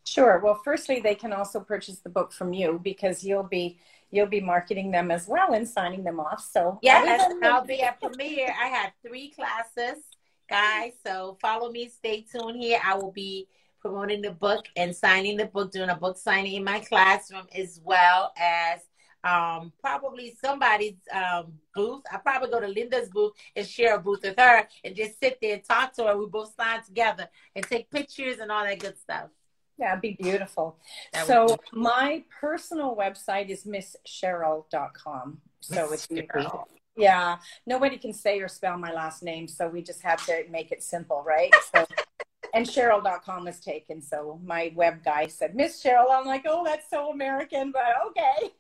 [0.05, 0.39] Sure.
[0.43, 3.79] Well, firstly, they can also purchase the book from you because you'll be
[4.11, 6.47] you'll be marketing them as well and signing them off.
[6.51, 8.53] So yes, I'll be at premiere.
[8.61, 10.03] I have three classes
[10.49, 10.93] guys.
[11.05, 11.89] So follow me.
[11.89, 12.79] Stay tuned here.
[12.83, 13.47] I will be
[13.79, 17.81] promoting the book and signing the book, doing a book signing in my classroom, as
[17.83, 18.81] well as
[19.23, 22.03] um, probably somebody's um, booth.
[22.11, 25.37] I probably go to Linda's booth and share a booth with her and just sit
[25.41, 26.17] there and talk to her.
[26.17, 29.29] We both sign together and take pictures and all that good stuff.
[29.77, 30.77] Yeah, it'd be beautiful.
[31.13, 35.41] That so be my personal website is misscheryl.com.
[35.61, 36.65] So it's Cheryl.
[36.95, 40.71] Yeah, nobody can say or spell my last name, so we just have to make
[40.71, 41.51] it simple, right?
[41.73, 41.85] So,
[42.53, 46.11] and Cheryl.com was taken, so my web guy said, Miss Cheryl.
[46.11, 48.51] I'm like, oh, that's so American, but okay.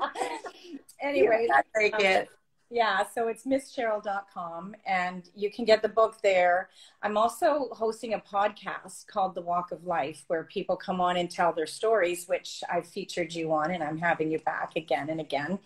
[1.00, 2.28] anyway, yeah, take um, it.
[2.72, 6.68] Yeah, so it's misscheryl.com and you can get the book there.
[7.02, 11.28] I'm also hosting a podcast called The Walk of Life where people come on and
[11.28, 15.20] tell their stories, which I've featured you on and I'm having you back again and
[15.20, 15.58] again.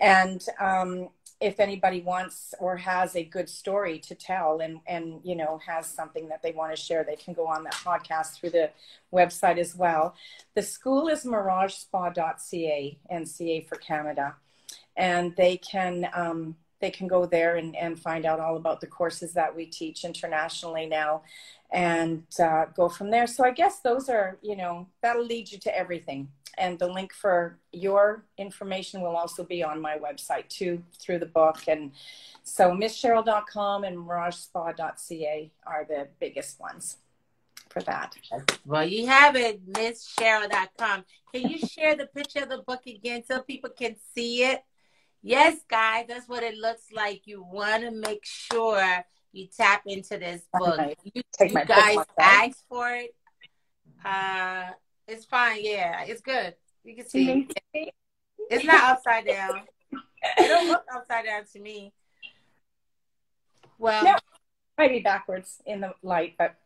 [0.00, 1.10] And um,
[1.40, 5.86] if anybody wants or has a good story to tell and, and you know has
[5.86, 8.70] something that they want to share, they can go on that podcast through the
[9.12, 10.14] website as well.
[10.54, 14.36] The school is miragespa.ca and CA for Canada.
[14.96, 18.86] And they can um, they can go there and, and find out all about the
[18.86, 21.22] courses that we teach internationally now
[21.70, 23.26] and uh, go from there.
[23.26, 26.28] So i guess those are you know that'll lead you to everything
[26.58, 31.26] and the link for your information will also be on my website too through the
[31.26, 31.92] book and
[32.42, 36.98] so misscheryl.com and miragespa.ca are the biggest ones
[37.68, 38.14] for that
[38.64, 43.40] well you have it misscheryl.com can you share the picture of the book again so
[43.42, 44.62] people can see it
[45.22, 47.22] Yes, guys, that's what it looks like.
[47.26, 50.78] You want to make sure you tap into this book.
[51.02, 53.14] You, you guys ask for it.
[54.04, 54.70] Uh,
[55.08, 55.58] it's fine.
[55.62, 56.54] Yeah, it's good.
[56.84, 57.48] You can see.
[58.50, 59.62] It's not upside down.
[59.92, 61.92] it don't look upside down to me.
[63.78, 64.16] Well, no,
[64.76, 66.56] might be backwards in the light, but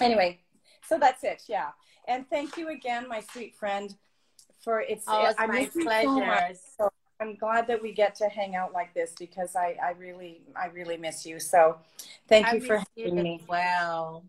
[0.00, 0.40] anyway.
[0.88, 1.42] So that's it.
[1.46, 1.68] Yeah,
[2.08, 3.94] and thank you again, my sweet friend,
[4.62, 5.04] for it's.
[5.06, 6.54] Oh, it's I my pleasure.
[6.76, 6.90] So
[7.20, 10.66] I'm glad that we get to hang out like this because I, I really I
[10.66, 11.38] really miss you.
[11.38, 11.78] So
[12.28, 13.42] thank I you for having you me.
[13.46, 14.24] Well,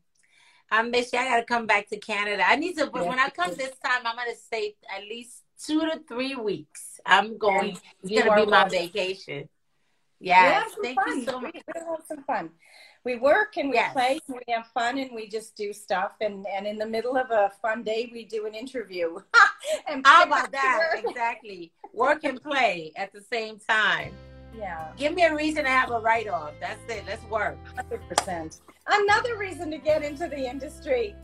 [0.72, 1.20] I miss you.
[1.20, 2.44] I gotta come back to Canada.
[2.48, 5.82] I need to but when I come this time I'm gonna stay at least two
[5.82, 7.00] to three weeks.
[7.06, 9.50] I'm going it's gonna be my vacation.
[10.20, 10.72] Yes.
[10.78, 11.18] Yeah, thank fun.
[11.18, 11.58] you so much.
[11.74, 12.52] We'll have some fun
[13.04, 13.94] we work and we yes.
[13.94, 17.18] play and we have fun and we just do stuff and and in the middle
[17.18, 19.18] of a fun day we do an interview
[19.88, 24.14] and how about that exactly work and play at the same time
[24.56, 29.38] yeah give me a reason to have a write-off that's it let's work 100% another
[29.38, 31.16] reason to get into the industry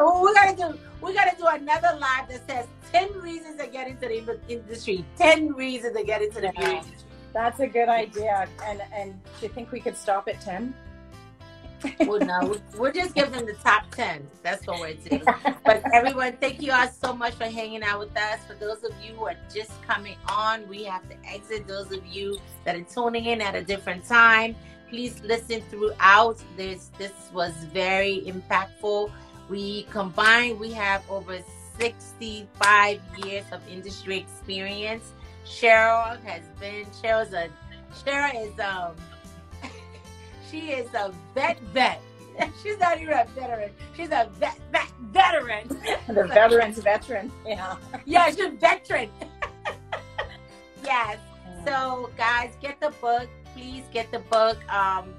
[0.00, 3.88] oh, we gotta do we gotta do another live that says 10 reasons to get
[3.88, 5.04] into the industry.
[5.16, 7.08] 10 reasons to get into the beauty industry.
[7.32, 8.48] That's a good idea.
[8.64, 10.74] And and do you think we could stop at 10?
[12.00, 14.26] Well, no, we're just giving the top 10.
[14.42, 15.22] That's what we're doing.
[15.64, 18.40] But everyone, thank you all so much for hanging out with us.
[18.46, 21.66] For those of you who are just coming on, we have to exit.
[21.66, 24.56] Those of you that are tuning in at a different time,
[24.88, 26.42] please listen throughout.
[26.56, 29.10] This this was very impactful.
[29.48, 31.38] We combined, we have over
[31.78, 35.12] 65 years of industry experience.
[35.46, 37.48] Cheryl has been Cheryl's a
[38.04, 38.94] Cheryl is um
[40.50, 42.00] she is a vet vet.
[42.62, 43.70] She's not even a veteran.
[43.96, 45.68] She's a vet, vet veteran.
[46.08, 47.30] the veteran's veteran.
[47.46, 47.76] Yeah.
[48.04, 49.10] Yeah, she's a veteran.
[50.84, 51.18] yes.
[51.66, 53.28] So guys, get the book.
[53.54, 54.56] Please get the book.
[54.72, 55.12] Um,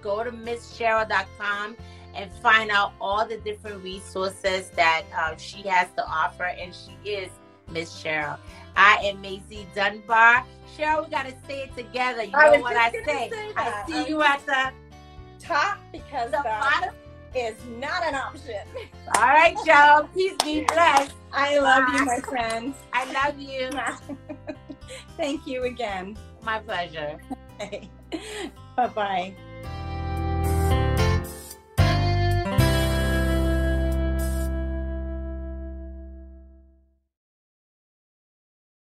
[0.00, 1.76] go to misscheryl.com
[2.14, 6.44] and find out all the different resources that uh, she has to offer.
[6.44, 7.30] And she is
[7.70, 8.38] Miss Cheryl.
[8.76, 10.44] I am Maisie Dunbar.
[10.76, 12.24] Cheryl, we got to say it together.
[12.24, 13.30] You know what I say.
[13.30, 14.72] say I see you um, at the
[15.38, 16.94] top because the, bottom
[17.34, 18.66] is not an option.
[19.16, 20.08] All right, Joe.
[20.14, 21.14] Peace be blessed.
[21.32, 21.98] I love Bye.
[21.98, 22.76] you, my friends.
[22.92, 23.70] I love you.
[25.16, 26.16] Thank you again.
[26.42, 27.18] My pleasure.
[28.76, 29.34] Bye bye.